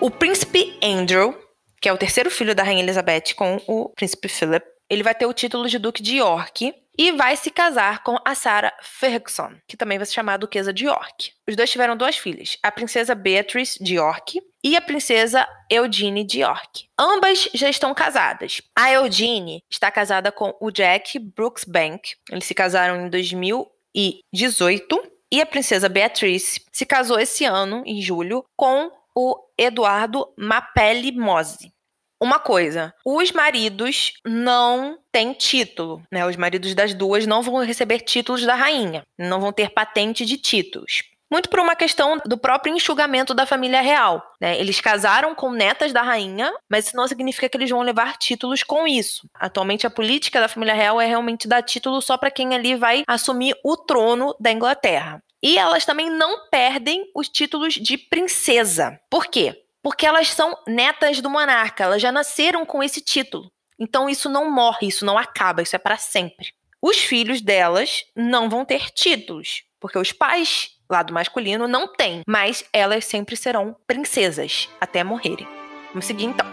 O 0.00 0.10
príncipe 0.10 0.76
Andrew, 0.82 1.32
que 1.80 1.88
é 1.88 1.92
o 1.92 1.96
terceiro 1.96 2.28
filho 2.28 2.56
da 2.56 2.64
rainha 2.64 2.82
Elizabeth 2.82 3.36
com 3.36 3.62
o 3.68 3.90
príncipe 3.90 4.26
Philip, 4.26 4.66
ele 4.90 5.04
vai 5.04 5.14
ter 5.14 5.26
o 5.26 5.32
título 5.32 5.68
de 5.68 5.78
duque 5.78 6.02
de 6.02 6.16
York 6.16 6.74
e 6.98 7.12
vai 7.12 7.36
se 7.36 7.50
casar 7.50 8.02
com 8.02 8.16
a 8.24 8.34
Sarah 8.34 8.72
Ferguson, 8.82 9.52
que 9.66 9.76
também 9.76 9.98
vai 9.98 10.06
se 10.06 10.14
chamar 10.14 10.38
Duquesa 10.38 10.72
de 10.72 10.86
York. 10.86 11.32
Os 11.46 11.56
dois 11.56 11.70
tiveram 11.70 11.96
duas 11.96 12.16
filhas, 12.16 12.58
a 12.62 12.72
princesa 12.72 13.14
Beatrice 13.14 13.82
de 13.82 13.96
York 13.96 14.40
e 14.64 14.76
a 14.76 14.80
princesa 14.80 15.46
Eugenie 15.70 16.24
de 16.24 16.40
York. 16.40 16.88
Ambas 16.98 17.48
já 17.54 17.68
estão 17.68 17.94
casadas. 17.94 18.62
A 18.74 18.90
Eugenie 18.92 19.62
está 19.70 19.90
casada 19.90 20.32
com 20.32 20.56
o 20.60 20.70
Jack 20.70 21.18
Brooksbank. 21.18 22.14
Eles 22.30 22.44
se 22.44 22.54
casaram 22.54 23.06
em 23.06 23.10
2018 23.10 25.12
e 25.32 25.40
a 25.40 25.46
princesa 25.46 25.88
Beatrice 25.88 26.62
se 26.72 26.86
casou 26.86 27.18
esse 27.18 27.44
ano, 27.44 27.82
em 27.84 28.00
julho, 28.00 28.44
com 28.56 28.90
o 29.14 29.36
Eduardo 29.58 30.32
Mapelli 30.36 31.12
Mose. 31.12 31.72
Uma 32.20 32.38
coisa, 32.38 32.94
os 33.04 33.30
maridos 33.30 34.14
não 34.24 34.98
têm 35.12 35.34
título, 35.34 36.02
né? 36.10 36.26
Os 36.26 36.36
maridos 36.36 36.74
das 36.74 36.94
duas 36.94 37.26
não 37.26 37.42
vão 37.42 37.64
receber 37.64 38.00
títulos 38.00 38.42
da 38.42 38.54
rainha, 38.54 39.02
não 39.18 39.40
vão 39.40 39.52
ter 39.52 39.70
patente 39.70 40.24
de 40.24 40.38
títulos. 40.38 41.02
Muito 41.30 41.48
por 41.48 41.58
uma 41.58 41.74
questão 41.74 42.18
do 42.24 42.38
próprio 42.38 42.74
enxugamento 42.74 43.34
da 43.34 43.44
família 43.44 43.80
real. 43.80 44.22
Né? 44.40 44.58
Eles 44.60 44.80
casaram 44.80 45.34
com 45.34 45.50
netas 45.50 45.92
da 45.92 46.00
rainha, 46.00 46.52
mas 46.70 46.86
isso 46.86 46.96
não 46.96 47.08
significa 47.08 47.48
que 47.48 47.56
eles 47.56 47.68
vão 47.68 47.82
levar 47.82 48.16
títulos 48.16 48.62
com 48.62 48.86
isso. 48.86 49.28
Atualmente, 49.34 49.86
a 49.86 49.90
política 49.90 50.40
da 50.40 50.48
família 50.48 50.74
real 50.74 51.00
é 51.00 51.06
realmente 51.06 51.48
dar 51.48 51.62
título 51.62 52.00
só 52.00 52.16
para 52.16 52.30
quem 52.30 52.54
ali 52.54 52.76
vai 52.76 53.02
assumir 53.08 53.56
o 53.64 53.76
trono 53.76 54.36
da 54.38 54.52
Inglaterra. 54.52 55.20
E 55.42 55.58
elas 55.58 55.84
também 55.84 56.08
não 56.10 56.48
perdem 56.48 57.10
os 57.14 57.28
títulos 57.28 57.74
de 57.74 57.98
princesa. 57.98 58.98
Por 59.10 59.26
quê? 59.26 59.65
Porque 59.86 60.04
elas 60.04 60.30
são 60.30 60.58
netas 60.66 61.20
do 61.20 61.30
monarca, 61.30 61.84
elas 61.84 62.02
já 62.02 62.10
nasceram 62.10 62.66
com 62.66 62.82
esse 62.82 63.00
título. 63.00 63.48
Então 63.78 64.08
isso 64.08 64.28
não 64.28 64.50
morre, 64.50 64.88
isso 64.88 65.04
não 65.04 65.16
acaba, 65.16 65.62
isso 65.62 65.76
é 65.76 65.78
para 65.78 65.96
sempre. 65.96 66.48
Os 66.82 66.96
filhos 66.96 67.40
delas 67.40 68.02
não 68.16 68.48
vão 68.50 68.64
ter 68.64 68.90
títulos, 68.90 69.62
porque 69.78 69.96
os 69.96 70.10
pais 70.10 70.70
lado 70.90 71.14
masculino 71.14 71.68
não 71.68 71.86
tem, 71.86 72.22
mas 72.26 72.64
elas 72.72 73.04
sempre 73.04 73.36
serão 73.36 73.76
princesas 73.86 74.68
até 74.80 75.04
morrerem. 75.04 75.46
Vamos 75.90 76.06
seguir 76.06 76.24
então. 76.24 76.46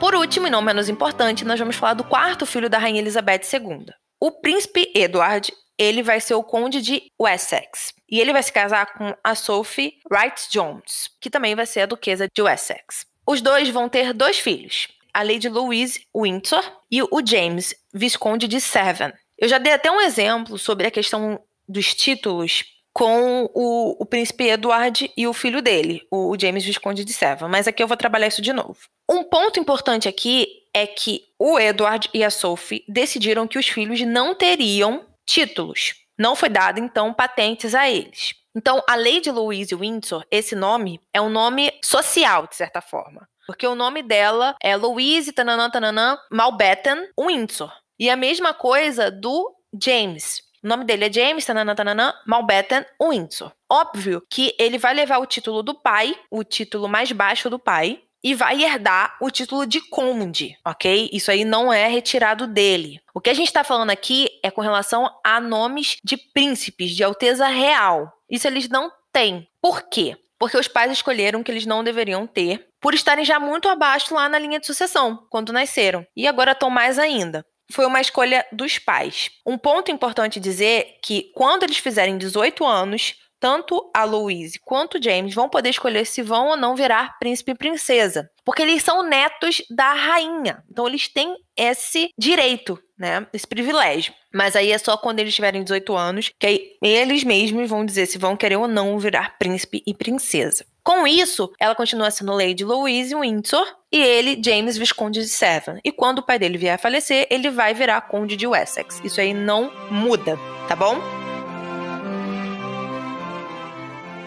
Por 0.00 0.14
último, 0.14 0.46
e 0.46 0.50
não 0.50 0.62
menos 0.62 0.88
importante, 0.88 1.44
nós 1.44 1.60
vamos 1.60 1.76
falar 1.76 1.92
do 1.92 2.04
quarto 2.04 2.46
filho 2.46 2.70
da 2.70 2.78
rainha 2.78 3.02
Elizabeth 3.02 3.42
II. 3.52 3.84
O 4.18 4.40
príncipe 4.40 4.90
Edward, 4.94 5.52
ele 5.82 6.02
vai 6.02 6.20
ser 6.20 6.34
o 6.34 6.42
conde 6.42 6.80
de 6.80 7.02
Wessex. 7.20 7.92
E 8.10 8.20
ele 8.20 8.32
vai 8.32 8.42
se 8.42 8.52
casar 8.52 8.94
com 8.94 9.14
a 9.24 9.34
Sophie 9.34 9.94
Wright 10.10 10.48
Jones, 10.50 11.10
que 11.20 11.30
também 11.30 11.54
vai 11.54 11.66
ser 11.66 11.80
a 11.80 11.86
duquesa 11.86 12.28
de 12.32 12.42
Wessex. 12.42 13.06
Os 13.26 13.40
dois 13.40 13.68
vão 13.68 13.88
ter 13.88 14.12
dois 14.12 14.38
filhos, 14.38 14.88
a 15.14 15.22
Lady 15.22 15.48
Louise 15.48 16.06
Windsor 16.14 16.62
e 16.90 17.02
o 17.02 17.22
James, 17.24 17.74
visconde 17.92 18.48
de 18.48 18.60
Severn. 18.60 19.14
Eu 19.38 19.48
já 19.48 19.58
dei 19.58 19.72
até 19.72 19.90
um 19.90 20.00
exemplo 20.00 20.58
sobre 20.58 20.86
a 20.86 20.90
questão 20.90 21.40
dos 21.68 21.94
títulos 21.94 22.64
com 22.92 23.48
o, 23.54 24.02
o 24.02 24.06
príncipe 24.06 24.44
Edward 24.44 25.10
e 25.16 25.26
o 25.26 25.32
filho 25.32 25.62
dele, 25.62 26.06
o, 26.10 26.36
James 26.38 26.64
Visconde 26.64 27.04
de 27.04 27.12
Severn, 27.12 27.50
mas 27.50 27.66
aqui 27.66 27.82
eu 27.82 27.88
vou 27.88 27.96
trabalhar 27.96 28.26
isso 28.26 28.42
de 28.42 28.52
novo. 28.52 28.78
Um 29.10 29.24
ponto 29.24 29.58
importante 29.58 30.08
aqui 30.08 30.46
é 30.74 30.86
que 30.86 31.22
o 31.38 31.58
Edward 31.58 32.08
e 32.12 32.22
a 32.22 32.30
Sophie 32.30 32.84
decidiram 32.88 33.46
que 33.46 33.58
os 33.58 33.66
filhos 33.66 34.00
não 34.02 34.34
teriam 34.34 35.06
títulos. 35.26 35.94
Não 36.18 36.36
foi 36.36 36.48
dado, 36.48 36.78
então, 36.78 37.12
patentes 37.12 37.74
a 37.74 37.90
eles. 37.90 38.34
Então, 38.54 38.82
a 38.86 38.94
Lady 38.96 39.30
Louise 39.30 39.74
Windsor, 39.74 40.24
esse 40.30 40.54
nome, 40.54 41.00
é 41.12 41.20
um 41.20 41.30
nome 41.30 41.72
social, 41.82 42.46
de 42.46 42.54
certa 42.54 42.80
forma. 42.80 43.26
Porque 43.46 43.66
o 43.66 43.74
nome 43.74 44.02
dela 44.02 44.54
é 44.62 44.76
Louise 44.76 45.32
tananã, 45.32 45.70
tananã, 45.70 46.18
Malbetton 46.30 47.06
Windsor. 47.18 47.72
E 47.98 48.10
a 48.10 48.16
mesma 48.16 48.52
coisa 48.52 49.10
do 49.10 49.54
James. 49.82 50.42
O 50.62 50.68
nome 50.68 50.84
dele 50.84 51.06
é 51.06 51.12
James 51.12 51.44
tanana, 51.44 51.74
tanana, 51.74 52.14
Malbetton 52.26 52.84
Windsor. 53.00 53.52
Óbvio 53.70 54.22
que 54.30 54.54
ele 54.58 54.78
vai 54.78 54.94
levar 54.94 55.18
o 55.18 55.26
título 55.26 55.62
do 55.62 55.74
pai, 55.74 56.14
o 56.30 56.44
título 56.44 56.88
mais 56.88 57.10
baixo 57.10 57.50
do 57.50 57.58
pai, 57.58 58.00
e 58.24 58.34
vai 58.34 58.62
herdar 58.62 59.16
o 59.20 59.30
título 59.30 59.66
de 59.66 59.80
conde, 59.80 60.56
ok? 60.64 61.10
Isso 61.12 61.30
aí 61.30 61.44
não 61.44 61.72
é 61.72 61.88
retirado 61.88 62.46
dele. 62.46 63.00
O 63.12 63.20
que 63.20 63.30
a 63.30 63.34
gente 63.34 63.48
está 63.48 63.64
falando 63.64 63.90
aqui 63.90 64.28
com 64.52 64.60
relação 64.60 65.10
a 65.24 65.40
nomes 65.40 65.96
de 66.04 66.16
príncipes, 66.16 66.90
de 66.92 67.02
alteza 67.02 67.46
real. 67.46 68.12
Isso 68.30 68.46
eles 68.46 68.68
não 68.68 68.90
têm. 69.12 69.48
Por 69.60 69.82
quê? 69.88 70.16
Porque 70.38 70.56
os 70.56 70.68
pais 70.68 70.92
escolheram 70.92 71.42
que 71.42 71.50
eles 71.50 71.66
não 71.66 71.84
deveriam 71.84 72.26
ter, 72.26 72.66
por 72.80 72.94
estarem 72.94 73.24
já 73.24 73.38
muito 73.38 73.68
abaixo 73.68 74.14
lá 74.14 74.28
na 74.28 74.38
linha 74.38 74.58
de 74.58 74.66
sucessão, 74.66 75.26
quando 75.30 75.52
nasceram. 75.52 76.06
E 76.16 76.26
agora 76.26 76.52
estão 76.52 76.70
mais 76.70 76.98
ainda 76.98 77.44
foi 77.72 77.86
uma 77.86 78.02
escolha 78.02 78.46
dos 78.52 78.78
pais. 78.78 79.30
Um 79.46 79.56
ponto 79.56 79.90
importante 79.90 80.38
dizer 80.38 80.98
que 81.02 81.32
quando 81.34 81.62
eles 81.62 81.78
fizerem 81.78 82.18
18 82.18 82.64
anos, 82.64 83.14
tanto 83.40 83.90
a 83.92 84.04
Louise 84.04 84.60
quanto 84.60 84.98
o 84.98 85.02
James 85.02 85.34
vão 85.34 85.48
poder 85.48 85.70
escolher 85.70 86.06
se 86.06 86.22
vão 86.22 86.48
ou 86.48 86.56
não 86.56 86.76
virar 86.76 87.18
príncipe 87.18 87.50
e 87.50 87.56
princesa, 87.56 88.30
porque 88.44 88.62
eles 88.62 88.84
são 88.84 89.02
netos 89.02 89.62
da 89.68 89.92
rainha. 89.92 90.62
Então 90.70 90.86
eles 90.86 91.08
têm 91.08 91.34
esse 91.56 92.10
direito, 92.16 92.78
né, 92.96 93.26
esse 93.32 93.46
privilégio. 93.46 94.14
Mas 94.32 94.56
aí 94.56 94.72
é 94.72 94.78
só 94.78 94.96
quando 94.96 95.18
eles 95.20 95.34
tiverem 95.34 95.62
18 95.62 95.96
anos 95.96 96.30
que 96.38 96.46
aí 96.46 96.76
eles 96.80 97.22
mesmos 97.24 97.68
vão 97.68 97.84
dizer 97.84 98.06
se 98.06 98.18
vão 98.18 98.36
querer 98.36 98.56
ou 98.56 98.66
não 98.66 98.98
virar 98.98 99.36
príncipe 99.38 99.82
e 99.86 99.94
princesa. 99.94 100.64
Com 100.82 101.06
isso, 101.06 101.52
ela 101.60 101.76
continua 101.76 102.10
sendo 102.10 102.32
Lady 102.32 102.64
Louise 102.64 103.14
Windsor 103.14 103.66
e 103.92 103.98
ele, 103.98 104.42
James 104.44 104.76
Visconde 104.76 105.20
de 105.20 105.28
Severn. 105.28 105.80
E 105.84 105.92
quando 105.92 106.18
o 106.18 106.22
pai 106.22 106.38
dele 106.40 106.58
vier 106.58 106.74
a 106.74 106.78
falecer, 106.78 107.26
ele 107.30 107.50
vai 107.50 107.72
virar 107.72 108.00
Conde 108.02 108.36
de 108.36 108.46
Wessex. 108.46 109.00
Isso 109.04 109.20
aí 109.20 109.32
não 109.32 109.70
muda, 109.90 110.36
tá 110.66 110.74
bom? 110.74 110.96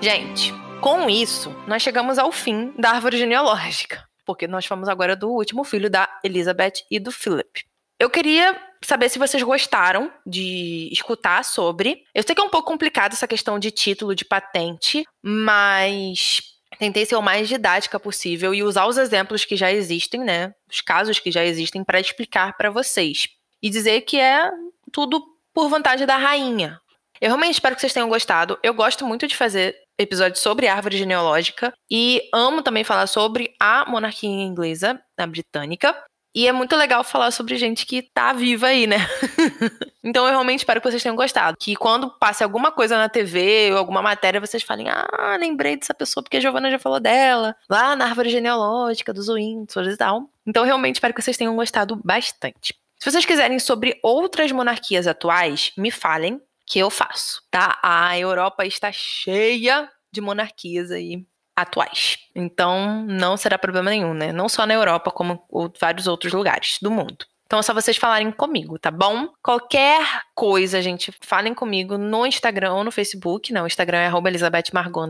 Gente, 0.01 0.53
com 0.79 1.09
isso, 1.09 1.53
nós 1.67 1.81
chegamos 1.81 2.17
ao 2.17 2.31
fim 2.31 2.71
da 2.77 2.91
árvore 2.91 3.17
genealógica, 3.17 4.05
porque 4.25 4.47
nós 4.47 4.65
fomos 4.65 4.87
agora 4.87 5.15
do 5.15 5.29
último 5.29 5.63
filho 5.63 5.89
da 5.89 6.07
Elizabeth 6.23 6.85
e 6.91 6.99
do 6.99 7.11
Philip. 7.11 7.65
Eu 7.99 8.09
queria 8.09 8.59
saber 8.83 9.09
se 9.09 9.17
vocês 9.17 9.41
gostaram 9.41 10.11
de 10.25 10.89
escutar 10.91 11.43
sobre. 11.43 12.03
Eu 12.13 12.23
sei 12.23 12.35
que 12.35 12.41
é 12.41 12.43
um 12.43 12.49
pouco 12.49 12.67
complicado 12.67 13.13
essa 13.13 13.27
questão 13.27 13.57
de 13.57 13.71
título, 13.71 14.13
de 14.13 14.25
patente, 14.25 15.05
mas 15.23 16.41
tentei 16.77 17.05
ser 17.05 17.15
o 17.15 17.21
mais 17.21 17.47
didática 17.47 17.99
possível 17.99 18.53
e 18.53 18.63
usar 18.63 18.85
os 18.85 18.97
exemplos 18.97 19.45
que 19.45 19.55
já 19.55 19.71
existem, 19.71 20.21
né? 20.21 20.53
Os 20.69 20.81
casos 20.81 21.19
que 21.19 21.31
já 21.31 21.43
existem 21.43 21.83
para 21.83 21.99
explicar 21.99 22.55
para 22.57 22.69
vocês. 22.69 23.27
E 23.61 23.69
dizer 23.69 24.01
que 24.01 24.19
é 24.19 24.51
tudo 24.91 25.23
por 25.53 25.69
vantagem 25.69 26.05
da 26.05 26.17
rainha. 26.17 26.79
Eu 27.21 27.29
realmente 27.29 27.53
espero 27.53 27.75
que 27.75 27.81
vocês 27.81 27.93
tenham 27.93 28.09
gostado. 28.09 28.59
Eu 28.61 28.73
gosto 28.73 29.05
muito 29.05 29.25
de 29.25 29.37
fazer 29.37 29.73
episódios 29.97 30.41
sobre 30.41 30.67
árvore 30.67 30.97
genealógica 30.97 31.73
e 31.89 32.21
amo 32.33 32.61
também 32.61 32.83
falar 32.83 33.07
sobre 33.07 33.55
a 33.57 33.89
monarquia 33.89 34.29
inglesa, 34.29 35.01
a 35.17 35.25
britânica. 35.25 35.95
E 36.35 36.49
é 36.49 36.51
muito 36.51 36.75
legal 36.75 37.01
falar 37.01 37.31
sobre 37.31 37.55
gente 37.55 37.85
que 37.85 38.01
tá 38.01 38.33
viva 38.33 38.67
aí, 38.67 38.85
né? 38.85 38.97
então 40.03 40.25
eu 40.25 40.31
realmente 40.31 40.59
espero 40.59 40.81
que 40.81 40.91
vocês 40.91 41.01
tenham 41.01 41.15
gostado. 41.15 41.55
Que 41.57 41.77
quando 41.77 42.11
passe 42.11 42.43
alguma 42.43 42.73
coisa 42.73 42.97
na 42.97 43.07
TV 43.07 43.71
ou 43.71 43.77
alguma 43.77 44.01
matéria, 44.01 44.41
vocês 44.41 44.61
falem: 44.61 44.89
Ah, 44.89 45.37
lembrei 45.39 45.77
dessa 45.77 45.93
pessoa 45.93 46.21
porque 46.21 46.35
a 46.35 46.39
Giovana 46.41 46.69
já 46.69 46.77
falou 46.77 46.99
dela. 46.99 47.55
Lá 47.69 47.95
na 47.95 48.03
árvore 48.03 48.29
genealógica 48.29 49.13
dos 49.13 49.29
Windsor 49.29 49.85
e 49.85 49.95
tal. 49.95 50.29
Então 50.45 50.63
eu 50.63 50.67
realmente 50.67 50.95
espero 50.95 51.13
que 51.13 51.21
vocês 51.21 51.37
tenham 51.37 51.55
gostado 51.55 51.95
bastante. 52.03 52.75
Se 52.99 53.09
vocês 53.09 53.25
quiserem 53.25 53.57
sobre 53.57 53.97
outras 54.03 54.51
monarquias 54.51 55.07
atuais, 55.07 55.71
me 55.77 55.89
falem 55.89 56.41
que 56.65 56.79
eu 56.79 56.89
faço, 56.89 57.41
tá? 57.49 57.79
A 57.81 58.17
Europa 58.19 58.65
está 58.65 58.91
cheia 58.91 59.89
de 60.11 60.19
monarquias 60.19 60.91
aí 60.91 61.25
atuais. 61.55 62.17
Então, 62.35 63.05
não 63.07 63.37
será 63.37 63.57
problema 63.57 63.89
nenhum, 63.89 64.13
né? 64.13 64.31
Não 64.31 64.49
só 64.49 64.65
na 64.65 64.73
Europa, 64.73 65.11
como 65.11 65.33
em 65.53 65.71
vários 65.79 66.07
outros 66.07 66.33
lugares 66.33 66.77
do 66.81 66.91
mundo. 66.91 67.25
Então 67.45 67.59
é 67.59 67.61
só 67.61 67.73
vocês 67.73 67.95
falarem 67.95 68.31
comigo, 68.31 68.79
tá 68.79 68.89
bom? 68.89 69.29
Qualquer 69.41 70.03
coisa, 70.33 70.81
gente, 70.81 71.13
falem 71.21 71.53
comigo 71.53 71.95
no 71.97 72.25
Instagram 72.25 72.73
ou 72.73 72.83
no 72.83 72.91
Facebook. 72.91 73.53
Não, 73.53 73.63
o 73.63 73.67
Instagram 73.67 73.99
é 73.99 74.07
arroba 74.07 74.29
Elizabeth 74.29 74.71
Margot. 74.73 75.07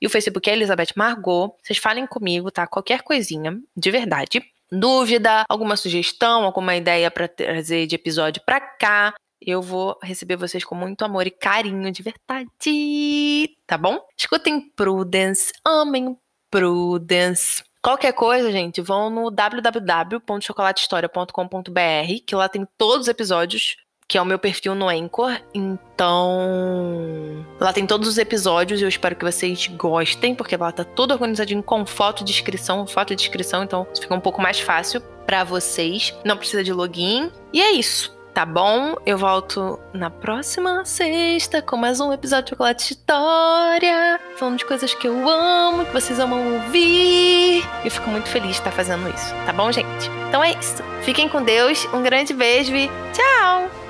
E 0.00 0.06
o 0.06 0.10
Facebook 0.10 0.50
é 0.50 0.52
Elizabeth 0.52 0.92
Margot. 0.94 1.56
Vocês 1.62 1.78
falem 1.78 2.06
comigo, 2.06 2.50
tá? 2.50 2.66
Qualquer 2.66 3.02
coisinha, 3.02 3.58
de 3.74 3.90
verdade. 3.90 4.42
Dúvida, 4.70 5.44
alguma 5.48 5.76
sugestão, 5.76 6.44
alguma 6.44 6.76
ideia 6.76 7.10
para 7.10 7.26
trazer 7.26 7.86
de 7.86 7.94
episódio 7.94 8.42
pra 8.44 8.60
cá 8.60 9.14
eu 9.46 9.62
vou 9.62 9.98
receber 10.02 10.36
vocês 10.36 10.64
com 10.64 10.74
muito 10.74 11.04
amor 11.04 11.26
e 11.26 11.30
carinho 11.30 11.90
de 11.90 12.02
verdade, 12.02 13.56
tá 13.66 13.76
bom? 13.76 13.98
Escutem 14.16 14.70
Prudence, 14.74 15.52
amem 15.64 16.16
Prudence. 16.50 17.62
Qualquer 17.82 18.12
coisa, 18.12 18.50
gente, 18.52 18.80
vão 18.80 19.10
no 19.10 19.30
www.chocolatehistoria.com.br, 19.30 22.24
que 22.24 22.36
lá 22.36 22.48
tem 22.48 22.66
todos 22.78 23.02
os 23.02 23.08
episódios, 23.08 23.76
que 24.06 24.16
é 24.16 24.22
o 24.22 24.24
meu 24.24 24.38
perfil 24.38 24.76
no 24.76 24.88
Anchor. 24.88 25.36
Então, 25.52 27.44
lá 27.58 27.72
tem 27.72 27.84
todos 27.84 28.06
os 28.06 28.18
episódios 28.18 28.80
e 28.80 28.84
eu 28.84 28.88
espero 28.88 29.16
que 29.16 29.24
vocês 29.24 29.66
gostem, 29.66 30.32
porque 30.34 30.56
lá 30.56 30.70
tá 30.70 30.84
tudo 30.84 31.12
organizadinho 31.12 31.62
com 31.62 31.84
foto, 31.84 32.22
descrição, 32.22 32.86
foto 32.86 33.12
e 33.12 33.16
descrição, 33.16 33.64
então 33.64 33.84
fica 34.00 34.14
um 34.14 34.20
pouco 34.20 34.40
mais 34.40 34.60
fácil 34.60 35.00
para 35.26 35.42
vocês. 35.42 36.14
Não 36.24 36.36
precisa 36.36 36.62
de 36.62 36.72
login. 36.72 37.32
E 37.52 37.60
é 37.60 37.72
isso 37.72 38.21
tá 38.34 38.46
bom? 38.46 38.96
Eu 39.04 39.18
volto 39.18 39.78
na 39.92 40.10
próxima 40.10 40.84
sexta 40.84 41.60
com 41.60 41.76
mais 41.76 42.00
um 42.00 42.12
episódio 42.12 42.44
de 42.44 42.50
Chocolate 42.50 42.92
História, 42.92 44.20
falando 44.36 44.58
de 44.58 44.64
coisas 44.64 44.94
que 44.94 45.06
eu 45.06 45.28
amo, 45.28 45.84
que 45.84 45.92
vocês 45.92 46.18
amam 46.18 46.54
ouvir. 46.54 47.62
Eu 47.84 47.90
fico 47.90 48.08
muito 48.08 48.28
feliz 48.28 48.52
de 48.52 48.56
estar 48.58 48.72
fazendo 48.72 49.08
isso, 49.08 49.34
tá 49.44 49.52
bom, 49.52 49.70
gente? 49.70 50.10
Então 50.28 50.42
é 50.42 50.52
isso. 50.52 50.82
Fiquem 51.02 51.28
com 51.28 51.42
Deus, 51.42 51.86
um 51.92 52.02
grande 52.02 52.32
beijo 52.32 52.74
e 52.74 52.88
tchau! 53.12 53.81